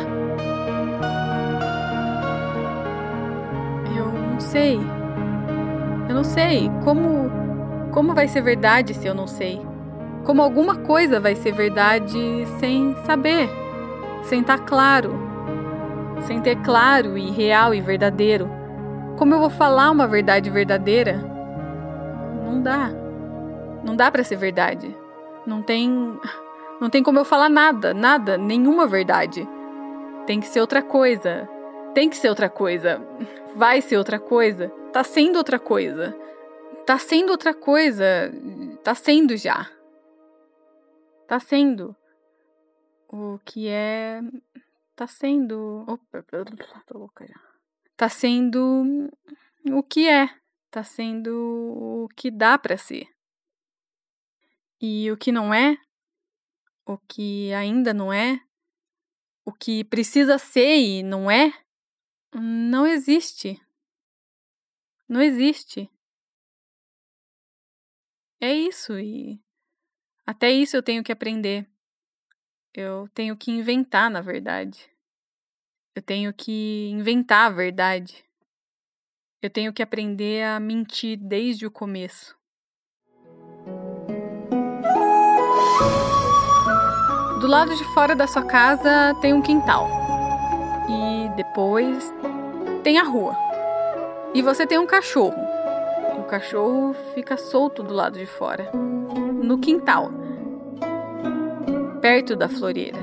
Eu 3.95 4.11
não 4.11 4.39
sei. 4.39 4.79
Eu 6.09 6.15
não 6.15 6.23
sei. 6.23 6.71
Como. 6.83 7.29
Como 7.91 8.15
vai 8.15 8.27
ser 8.27 8.41
verdade 8.41 8.95
se 8.95 9.07
eu 9.07 9.13
não 9.13 9.27
sei? 9.27 9.66
Como 10.27 10.41
alguma 10.41 10.75
coisa 10.75 11.21
vai 11.21 11.35
ser 11.35 11.53
verdade 11.53 12.45
sem 12.59 12.93
saber, 13.05 13.49
sem 14.23 14.41
estar 14.41 14.57
tá 14.57 14.63
claro, 14.65 15.17
sem 16.27 16.41
ter 16.41 16.57
claro 16.63 17.17
e 17.17 17.31
real 17.31 17.73
e 17.73 17.79
verdadeiro. 17.79 18.49
Como 19.17 19.33
eu 19.33 19.39
vou 19.39 19.49
falar 19.49 19.89
uma 19.89 20.05
verdade 20.05 20.49
verdadeira? 20.49 21.13
Não 22.43 22.61
dá. 22.61 22.89
Não 23.85 23.95
dá 23.95 24.11
para 24.11 24.21
ser 24.21 24.35
verdade. 24.35 24.93
Não 25.45 25.61
tem 25.61 26.19
não 26.81 26.89
tem 26.89 27.01
como 27.01 27.19
eu 27.19 27.25
falar 27.25 27.47
nada, 27.47 27.93
nada, 27.93 28.37
nenhuma 28.37 28.85
verdade. 28.85 29.47
Tem 30.25 30.41
que 30.41 30.47
ser 30.47 30.59
outra 30.59 30.81
coisa. 30.81 31.47
Tem 31.93 32.09
que 32.09 32.17
ser 32.17 32.27
outra 32.27 32.49
coisa. 32.49 33.01
Vai 33.55 33.79
ser 33.79 33.95
outra 33.95 34.19
coisa. 34.19 34.69
Tá 34.91 35.05
sendo 35.05 35.37
outra 35.37 35.57
coisa. 35.57 36.13
Tá 36.85 36.97
sendo 36.97 37.29
outra 37.29 37.53
coisa. 37.53 38.29
Tá 38.83 38.93
sendo 38.93 39.37
já 39.37 39.67
tá 41.27 41.39
sendo 41.39 41.95
o 43.09 43.37
que 43.39 43.67
é. 43.67 44.21
Tá 44.95 45.05
sendo. 45.05 45.85
Opa, 45.87 46.23
tô 46.23 46.97
louca 46.97 47.27
já. 47.27 47.39
Tá 47.95 48.09
sendo 48.09 49.09
o 49.69 49.83
que 49.83 50.07
é. 50.07 50.27
Tá 50.71 50.83
sendo 50.83 51.31
o 51.35 52.07
que 52.15 52.31
dá 52.31 52.57
para 52.57 52.77
ser. 52.77 53.07
E 54.81 55.11
o 55.11 55.17
que 55.17 55.31
não 55.31 55.53
é, 55.53 55.77
o 56.85 56.97
que 56.97 57.51
ainda 57.53 57.93
não 57.93 58.13
é, 58.13 58.39
o 59.43 59.51
que 59.51 59.83
precisa 59.83 60.37
ser 60.37 60.77
e 60.77 61.03
não 61.03 61.31
é, 61.31 61.51
não 62.33 62.85
existe. 62.85 63.59
Não 65.09 65.21
existe. 65.21 65.89
É 68.39 68.53
isso 68.53 68.99
e 68.99 69.41
até 70.27 70.51
isso 70.51 70.75
eu 70.75 70.83
tenho 70.83 71.01
que 71.01 71.11
aprender. 71.13 71.65
Eu 72.73 73.07
tenho 73.13 73.37
que 73.37 73.49
inventar, 73.49 74.11
na 74.11 74.19
verdade. 74.19 74.77
Eu 75.95 76.01
tenho 76.01 76.33
que 76.33 76.89
inventar 76.91 77.47
a 77.47 77.55
verdade. 77.55 78.25
Eu 79.41 79.49
tenho 79.49 79.71
que 79.71 79.81
aprender 79.81 80.43
a 80.43 80.59
mentir 80.59 81.17
desde 81.17 81.65
o 81.65 81.71
começo. 81.71 82.35
Do 87.39 87.47
lado 87.47 87.73
de 87.73 87.83
fora 87.93 88.13
da 88.13 88.27
sua 88.27 88.43
casa 88.43 89.15
tem 89.21 89.33
um 89.33 89.41
quintal. 89.41 89.87
E 90.89 91.35
depois 91.37 92.13
tem 92.83 92.99
a 92.99 93.03
rua. 93.03 93.33
E 94.33 94.41
você 94.41 94.67
tem 94.67 94.77
um 94.77 94.85
cachorro. 94.85 95.41
O 96.19 96.23
cachorro 96.23 96.93
fica 97.13 97.37
solto 97.37 97.81
do 97.81 97.93
lado 97.93 98.19
de 98.19 98.25
fora, 98.25 98.69
no 99.41 99.57
quintal, 99.57 100.11
perto 102.01 102.35
da 102.35 102.47
floreira. 102.47 102.97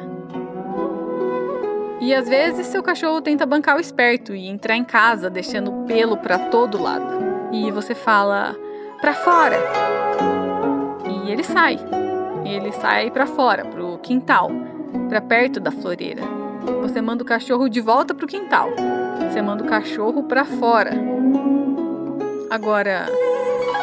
E 2.01 2.14
às 2.14 2.28
vezes 2.28 2.66
seu 2.66 2.82
cachorro 2.82 3.22
tenta 3.22 3.47
bancar 3.47 3.76
o 3.76 3.80
esperto 3.80 4.35
e 4.35 4.47
entrar 4.47 4.76
em 4.76 4.85
casa, 4.85 5.30
deixando 5.30 5.72
pelo 5.87 6.16
para 6.16 6.39
todo 6.39 6.82
lado. 6.82 7.07
E 7.51 7.70
você 7.70 7.95
fala: 7.95 8.55
"Pra 9.01 9.14
fora!" 9.14 9.57
E 11.07 11.30
ele 11.30 11.43
sai. 11.43 11.78
Ele 12.45 12.72
sai 12.72 13.11
para 13.11 13.26
fora, 13.26 13.64
pro 13.64 13.99
quintal, 13.99 14.51
para 15.09 15.20
perto 15.20 15.59
da 15.59 15.70
floreira. 15.70 16.22
Você 16.82 17.01
manda 17.01 17.22
o 17.22 17.26
cachorro 17.26 17.68
de 17.68 17.80
volta 17.80 18.14
pro 18.14 18.26
quintal. 18.26 18.68
Você 19.30 19.41
manda 19.41 19.64
o 19.64 19.66
cachorro 19.66 20.24
para 20.24 20.45
fora. 20.45 20.93
Agora, 22.51 23.07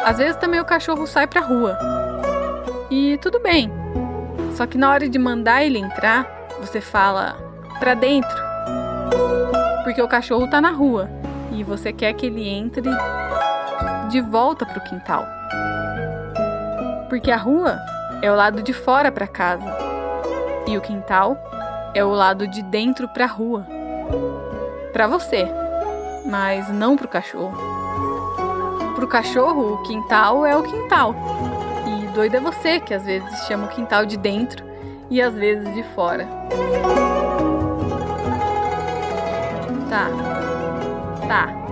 às 0.04 0.18
vezes 0.18 0.36
também 0.36 0.60
o 0.60 0.64
cachorro 0.64 1.06
sai 1.06 1.26
pra 1.26 1.40
rua. 1.40 1.76
E 2.94 3.16
tudo 3.16 3.40
bem. 3.40 3.72
Só 4.54 4.66
que 4.66 4.76
na 4.76 4.90
hora 4.90 5.08
de 5.08 5.18
mandar 5.18 5.64
ele 5.64 5.78
entrar, 5.78 6.26
você 6.60 6.78
fala 6.78 7.38
para 7.80 7.94
dentro. 7.94 8.36
Porque 9.82 10.02
o 10.02 10.06
cachorro 10.06 10.46
tá 10.46 10.60
na 10.60 10.70
rua 10.72 11.08
e 11.50 11.64
você 11.64 11.90
quer 11.90 12.12
que 12.12 12.26
ele 12.26 12.46
entre 12.46 12.82
de 14.10 14.20
volta 14.20 14.66
pro 14.66 14.82
quintal. 14.82 15.24
Porque 17.08 17.30
a 17.30 17.36
rua 17.38 17.78
é 18.20 18.30
o 18.30 18.36
lado 18.36 18.62
de 18.62 18.74
fora 18.74 19.10
para 19.10 19.26
casa 19.26 19.74
e 20.66 20.76
o 20.76 20.82
quintal 20.82 21.38
é 21.94 22.04
o 22.04 22.10
lado 22.10 22.46
de 22.46 22.62
dentro 22.62 23.08
para 23.08 23.24
rua. 23.24 23.66
Para 24.92 25.06
você, 25.06 25.48
mas 26.26 26.68
não 26.68 26.94
para 26.94 27.06
o 27.06 27.08
cachorro. 27.08 27.56
Para 28.94 29.04
o 29.06 29.08
cachorro, 29.08 29.76
o 29.76 29.82
quintal 29.82 30.44
é 30.44 30.54
o 30.54 30.62
quintal. 30.62 31.14
Doido 32.14 32.36
é 32.36 32.40
você 32.40 32.78
que 32.78 32.92
às 32.92 33.04
vezes 33.04 33.46
chama 33.46 33.66
o 33.66 33.70
quintal 33.70 34.04
de 34.04 34.18
dentro 34.18 34.64
e 35.10 35.22
às 35.22 35.34
vezes 35.34 35.72
de 35.74 35.82
fora. 35.94 36.26
Tá. 39.88 40.08
Tá. 41.26 41.62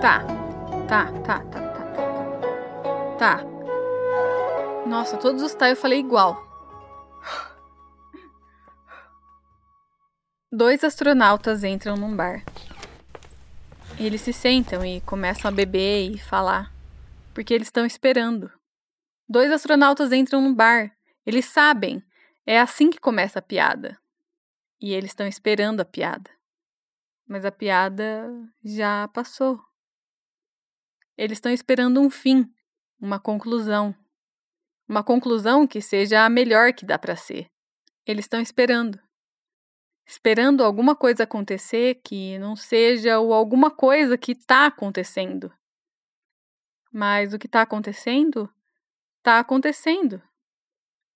Tá. 0.00 0.38
Tá, 0.88 1.12
tá, 1.22 1.40
tá, 1.40 1.40
tá, 1.40 1.60
tá. 1.60 1.88
Tá. 3.18 3.44
Nossa, 4.86 5.16
todos 5.16 5.42
os 5.42 5.54
tá 5.54 5.70
eu 5.70 5.76
falei 5.76 5.98
igual. 5.98 6.46
Dois 10.52 10.82
astronautas 10.84 11.64
entram 11.64 11.96
num 11.96 12.14
bar. 12.14 12.42
Eles 13.98 14.20
se 14.20 14.32
sentam 14.32 14.84
e 14.84 15.00
começam 15.02 15.50
a 15.50 15.52
beber 15.52 16.10
e 16.10 16.18
falar, 16.18 16.72
porque 17.34 17.52
eles 17.52 17.68
estão 17.68 17.84
esperando. 17.84 18.57
Dois 19.28 19.52
astronautas 19.52 20.12
entram 20.12 20.40
num 20.40 20.54
bar. 20.54 20.96
Eles 21.26 21.44
sabem, 21.44 22.02
é 22.46 22.58
assim 22.58 22.90
que 22.90 22.98
começa 22.98 23.38
a 23.38 23.42
piada. 23.42 23.98
E 24.80 24.92
eles 24.92 25.10
estão 25.10 25.26
esperando 25.26 25.80
a 25.80 25.84
piada. 25.84 26.30
Mas 27.26 27.44
a 27.44 27.52
piada 27.52 28.30
já 28.64 29.06
passou. 29.08 29.60
Eles 31.16 31.36
estão 31.36 31.52
esperando 31.52 32.00
um 32.00 32.08
fim, 32.08 32.50
uma 33.00 33.18
conclusão. 33.18 33.94
Uma 34.88 35.04
conclusão 35.04 35.66
que 35.66 35.80
seja 35.80 36.24
a 36.24 36.30
melhor 36.30 36.72
que 36.72 36.86
dá 36.86 36.98
para 36.98 37.16
ser. 37.16 37.50
Eles 38.06 38.24
estão 38.24 38.40
esperando 38.40 38.98
esperando 40.08 40.64
alguma 40.64 40.96
coisa 40.96 41.24
acontecer 41.24 42.00
que 42.02 42.38
não 42.38 42.56
seja 42.56 43.20
o 43.20 43.34
alguma 43.34 43.70
coisa 43.70 44.16
que 44.16 44.32
está 44.32 44.64
acontecendo. 44.64 45.52
Mas 46.90 47.34
o 47.34 47.38
que 47.38 47.44
está 47.44 47.60
acontecendo, 47.60 48.50
está 49.18 49.38
acontecendo. 49.38 50.22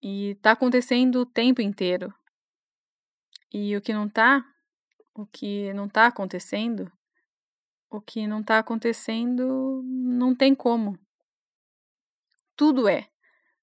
E 0.03 0.31
está 0.31 0.53
acontecendo 0.53 1.21
o 1.21 1.27
tempo 1.27 1.61
inteiro. 1.61 2.13
E 3.53 3.77
o 3.77 3.81
que 3.81 3.93
não 3.93 4.07
está, 4.07 4.45
o 5.15 5.27
que 5.27 5.73
não 5.75 5.87
está 5.87 6.07
acontecendo, 6.07 6.91
o 7.91 8.01
que 8.01 8.27
não 8.27 8.41
está 8.41 8.59
acontecendo 8.59 9.83
não 9.85 10.35
tem 10.35 10.55
como. 10.55 10.99
Tudo 12.57 12.89
é. 12.89 13.09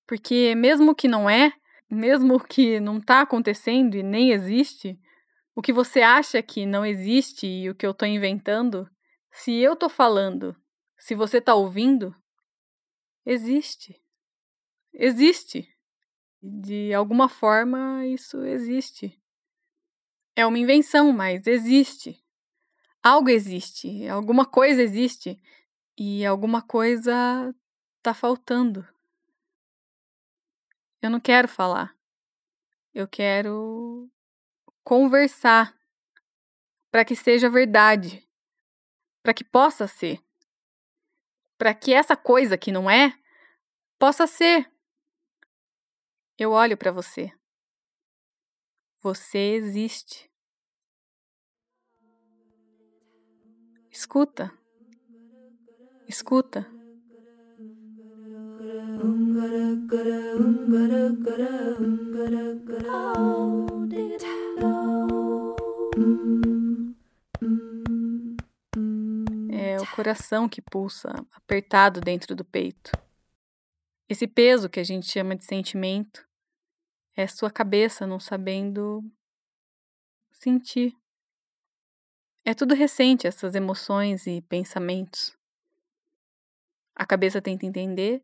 Porque 0.07 0.55
mesmo 0.55 0.95
que 0.95 1.07
não 1.07 1.29
é, 1.29 1.51
mesmo 1.89 2.39
que 2.39 2.79
não 2.79 2.97
está 2.97 3.21
acontecendo 3.21 3.95
e 3.95 4.03
nem 4.03 4.31
existe, 4.31 4.99
o 5.55 5.61
que 5.61 5.73
você 5.73 6.01
acha 6.01 6.41
que 6.41 6.65
não 6.65 6.85
existe 6.85 7.47
e 7.47 7.69
o 7.69 7.75
que 7.75 7.85
eu 7.85 7.91
estou 7.91 8.07
inventando, 8.07 8.89
se 9.31 9.57
eu 9.57 9.73
estou 9.73 9.89
falando, 9.89 10.55
se 10.97 11.15
você 11.15 11.39
está 11.39 11.55
ouvindo, 11.55 12.15
existe. 13.25 13.99
Existe. 14.93 15.67
De 16.41 16.93
alguma 16.93 17.27
forma, 17.27 18.05
isso 18.05 18.43
existe. 18.45 19.21
É 20.35 20.45
uma 20.45 20.57
invenção, 20.57 21.11
mas 21.11 21.45
existe. 21.47 22.23
Algo 23.01 23.29
existe, 23.29 24.07
alguma 24.09 24.45
coisa 24.45 24.81
existe 24.81 25.41
e 25.97 26.25
alguma 26.25 26.61
coisa 26.61 27.53
está 27.97 28.13
faltando. 28.13 28.87
Eu 31.01 31.09
não 31.09 31.19
quero 31.19 31.47
falar. 31.47 31.95
Eu 32.93 33.07
quero 33.07 34.09
conversar 34.83 35.73
para 36.91 37.05
que 37.05 37.15
seja 37.15 37.49
verdade, 37.49 38.27
para 39.21 39.33
que 39.33 39.43
possa 39.43 39.87
ser, 39.87 40.19
para 41.57 41.73
que 41.73 41.93
essa 41.93 42.17
coisa 42.17 42.57
que 42.57 42.71
não 42.71 42.89
é 42.89 43.13
possa 43.97 44.25
ser. 44.25 44.69
Eu 46.39 46.51
olho 46.51 46.77
para 46.77 46.89
você. 46.89 47.33
Você 49.01 49.55
existe. 49.55 50.31
Escuta. 53.91 54.49
Escuta. 56.07 56.65
É 69.51 69.81
o 69.81 69.87
coração 69.93 70.47
que 70.47 70.61
pulsa, 70.61 71.09
apertado 71.33 71.99
dentro 71.99 72.33
do 72.33 72.45
peito. 72.45 72.93
Esse 74.07 74.25
peso 74.25 74.69
que 74.69 74.79
a 74.79 74.85
gente 74.85 75.05
chama 75.05 75.35
de 75.35 75.43
sentimento 75.43 76.28
é 77.19 77.27
sua 77.27 77.51
cabeça 77.51 78.07
não 78.07 78.17
sabendo 78.17 79.03
sentir. 80.31 80.95
É 82.45 82.53
tudo 82.53 82.73
recente, 82.73 83.27
essas 83.27 83.55
emoções 83.55 84.25
e 84.25 84.41
pensamentos. 84.43 85.37
A 86.95 87.05
cabeça 87.05 87.41
tenta 87.41 87.65
entender 87.65 88.23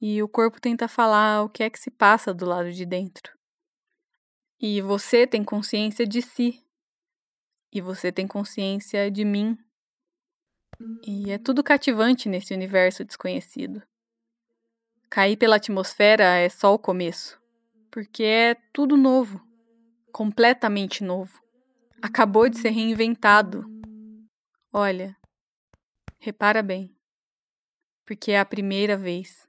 e 0.00 0.20
o 0.20 0.28
corpo 0.28 0.60
tenta 0.60 0.88
falar 0.88 1.44
o 1.44 1.48
que 1.48 1.62
é 1.62 1.70
que 1.70 1.78
se 1.78 1.92
passa 1.92 2.34
do 2.34 2.44
lado 2.44 2.72
de 2.72 2.84
dentro. 2.84 3.38
E 4.60 4.82
você 4.82 5.28
tem 5.28 5.44
consciência 5.44 6.04
de 6.04 6.20
si. 6.20 6.60
E 7.72 7.80
você 7.80 8.10
tem 8.10 8.26
consciência 8.26 9.12
de 9.12 9.24
mim. 9.24 9.56
E 11.06 11.30
é 11.30 11.38
tudo 11.38 11.62
cativante 11.62 12.28
nesse 12.28 12.52
universo 12.52 13.04
desconhecido. 13.04 13.80
Cair 15.08 15.36
pela 15.36 15.56
atmosfera 15.56 16.36
é 16.38 16.48
só 16.48 16.74
o 16.74 16.78
começo, 16.78 17.40
porque 17.94 18.24
é 18.24 18.56
tudo 18.72 18.96
novo, 18.96 19.40
completamente 20.10 21.04
novo. 21.04 21.40
Acabou 22.02 22.48
de 22.48 22.58
ser 22.58 22.70
reinventado. 22.70 23.64
Olha, 24.72 25.16
repara 26.18 26.60
bem, 26.60 26.92
porque 28.04 28.32
é 28.32 28.40
a 28.40 28.44
primeira 28.44 28.96
vez. 28.96 29.46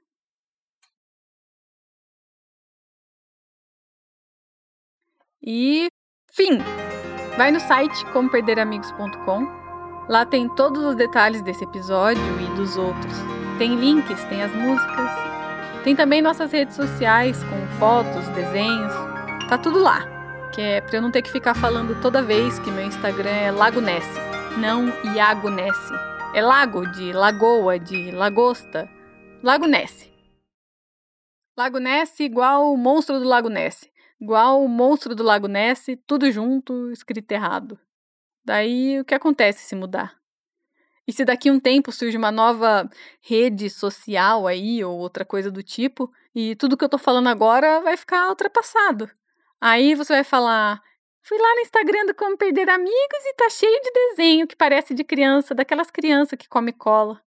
E 5.42 5.88
fim! 6.32 6.58
Vai 7.36 7.50
no 7.50 7.58
site 7.58 8.04
comperderamigos.com. 8.12 10.06
Lá 10.08 10.24
tem 10.24 10.48
todos 10.54 10.84
os 10.84 10.94
detalhes 10.94 11.42
desse 11.42 11.64
episódio 11.64 12.22
e 12.40 12.54
dos 12.54 12.76
outros. 12.76 13.12
Tem 13.58 13.74
links, 13.74 14.22
tem 14.26 14.40
as 14.40 14.54
músicas. 14.54 15.25
Tem 15.86 15.94
também 15.94 16.20
nossas 16.20 16.50
redes 16.50 16.74
sociais 16.74 17.38
com 17.44 17.78
fotos, 17.78 18.26
desenhos. 18.34 18.92
Tá 19.48 19.56
tudo 19.56 19.78
lá. 19.78 20.00
Que 20.52 20.60
é 20.60 20.80
pra 20.80 20.96
eu 20.96 21.00
não 21.00 21.12
ter 21.12 21.22
que 21.22 21.30
ficar 21.30 21.54
falando 21.54 22.02
toda 22.02 22.24
vez 22.24 22.58
que 22.58 22.72
meu 22.72 22.84
Instagram 22.84 23.30
é 23.30 23.52
Lago 23.52 23.80
Ness, 23.80 24.04
não 24.58 24.88
Iago 25.14 25.48
Ness. 25.48 25.78
É 26.34 26.42
lago 26.42 26.90
de 26.90 27.12
lagoa, 27.12 27.78
de 27.78 28.10
lagosta. 28.10 28.90
Lago 29.44 29.68
Ness. 29.68 30.10
Lago 31.56 31.78
Ness 31.78 32.18
igual 32.18 32.72
o 32.72 32.76
monstro 32.76 33.20
do 33.20 33.24
Lago 33.24 33.48
Ness 33.48 33.88
igual 34.20 34.64
o 34.64 34.68
monstro 34.68 35.14
do 35.14 35.22
Lago 35.22 35.46
Ness, 35.46 35.86
tudo 36.04 36.28
junto, 36.32 36.90
escrito 36.90 37.30
errado. 37.30 37.78
Daí 38.44 38.98
o 38.98 39.04
que 39.04 39.14
acontece 39.14 39.60
se 39.60 39.76
mudar? 39.76 40.16
E 41.06 41.12
se 41.12 41.24
daqui 41.24 41.50
um 41.50 41.60
tempo 41.60 41.92
surge 41.92 42.16
uma 42.16 42.32
nova 42.32 42.90
rede 43.20 43.70
social 43.70 44.46
aí, 44.46 44.82
ou 44.84 44.98
outra 44.98 45.24
coisa 45.24 45.50
do 45.50 45.62
tipo, 45.62 46.12
e 46.34 46.56
tudo 46.56 46.76
que 46.76 46.84
eu 46.84 46.88
tô 46.88 46.98
falando 46.98 47.28
agora 47.28 47.80
vai 47.80 47.96
ficar 47.96 48.28
ultrapassado. 48.28 49.08
Aí 49.60 49.94
você 49.94 50.14
vai 50.14 50.24
falar: 50.24 50.82
fui 51.22 51.38
lá 51.38 51.54
no 51.54 51.60
Instagram 51.60 52.06
do 52.06 52.14
Como 52.14 52.36
Perder 52.36 52.68
Amigos 52.68 53.24
e 53.24 53.34
tá 53.34 53.48
cheio 53.48 53.80
de 53.80 53.90
desenho 53.92 54.46
que 54.46 54.56
parece 54.56 54.94
de 54.94 55.04
criança, 55.04 55.54
daquelas 55.54 55.90
crianças 55.90 56.36
que 56.38 56.48
come 56.48 56.72
cola. 56.72 57.22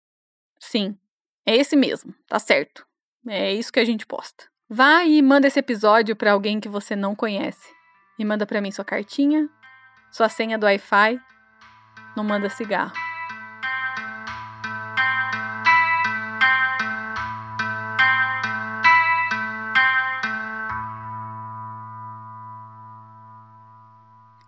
Sim, 0.57 0.97
é 1.45 1.55
esse 1.55 1.75
mesmo, 1.75 2.15
tá 2.27 2.39
certo. 2.39 2.85
É 3.27 3.53
isso 3.53 3.73
que 3.73 3.79
a 3.79 3.85
gente 3.85 4.05
posta. 4.05 4.45
Vá 4.69 5.03
e 5.03 5.21
manda 5.21 5.47
esse 5.47 5.59
episódio 5.59 6.15
para 6.15 6.31
alguém 6.31 6.59
que 6.59 6.69
você 6.69 6.95
não 6.95 7.15
conhece. 7.15 7.73
E 8.17 8.25
manda 8.25 8.45
para 8.45 8.61
mim 8.61 8.71
sua 8.71 8.85
cartinha, 8.85 9.49
sua 10.11 10.29
senha 10.29 10.57
do 10.57 10.65
Wi-Fi. 10.65 11.19
Não 12.15 12.23
manda 12.23 12.49
cigarro. 12.49 13.14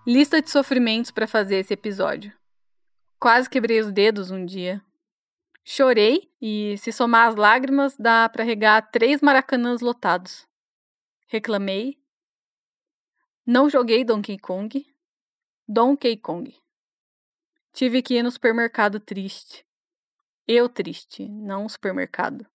Lista 0.10 0.42
de 0.42 0.50
sofrimentos 0.50 1.12
para 1.12 1.28
fazer 1.28 1.58
esse 1.58 1.74
episódio. 1.74 2.32
Quase 3.20 3.50
quebrei 3.50 3.82
os 3.82 3.92
dedos 3.92 4.32
um 4.32 4.46
dia. 4.46 4.82
Chorei 5.66 6.32
e, 6.42 6.78
se 6.78 6.94
somar 6.94 7.28
as 7.28 7.36
lágrimas, 7.36 7.98
dá 7.98 8.30
para 8.30 8.46
regar 8.46 8.90
três 8.90 9.20
maracanãs 9.20 9.82
lotados. 9.82 10.48
Reclamei. 11.28 12.02
Não 13.46 13.70
joguei 13.70 14.06
Donkey 14.06 14.40
Kong. 14.40 14.88
Donkey 15.68 16.16
Kong. 16.16 16.56
Tive 17.74 18.02
que 18.02 18.14
ir 18.14 18.24
no 18.24 18.32
supermercado 18.32 19.02
triste. 19.02 19.66
Eu 20.48 20.70
triste, 20.70 21.28
não 21.28 21.66
o 21.66 21.70
supermercado. 21.70 22.48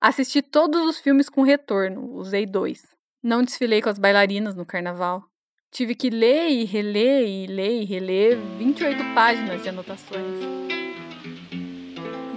Assisti 0.00 0.42
todos 0.42 0.84
os 0.84 0.98
filmes 0.98 1.28
com 1.28 1.42
retorno, 1.42 2.12
usei 2.16 2.44
dois. 2.44 2.84
Não 3.22 3.44
desfilei 3.44 3.80
com 3.80 3.88
as 3.88 4.00
bailarinas 4.00 4.56
no 4.56 4.66
carnaval. 4.66 5.31
Tive 5.72 5.94
que 5.94 6.10
ler 6.10 6.50
e 6.50 6.64
reler 6.64 7.26
e 7.26 7.46
ler 7.46 7.80
e 7.80 7.84
reler 7.86 8.38
28 8.58 9.14
páginas 9.14 9.62
de 9.62 9.70
anotações. 9.70 10.38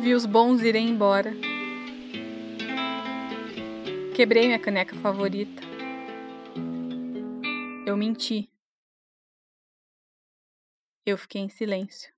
Vi 0.01 0.13
os 0.13 0.25
bons 0.25 0.61
irem 0.61 0.87
embora. 0.87 1.33
Quebrei 4.15 4.45
minha 4.45 4.57
caneca 4.57 4.95
favorita. 5.01 5.61
Eu 7.85 7.97
menti. 7.97 8.49
Eu 11.05 11.17
fiquei 11.17 11.41
em 11.41 11.49
silêncio. 11.49 12.13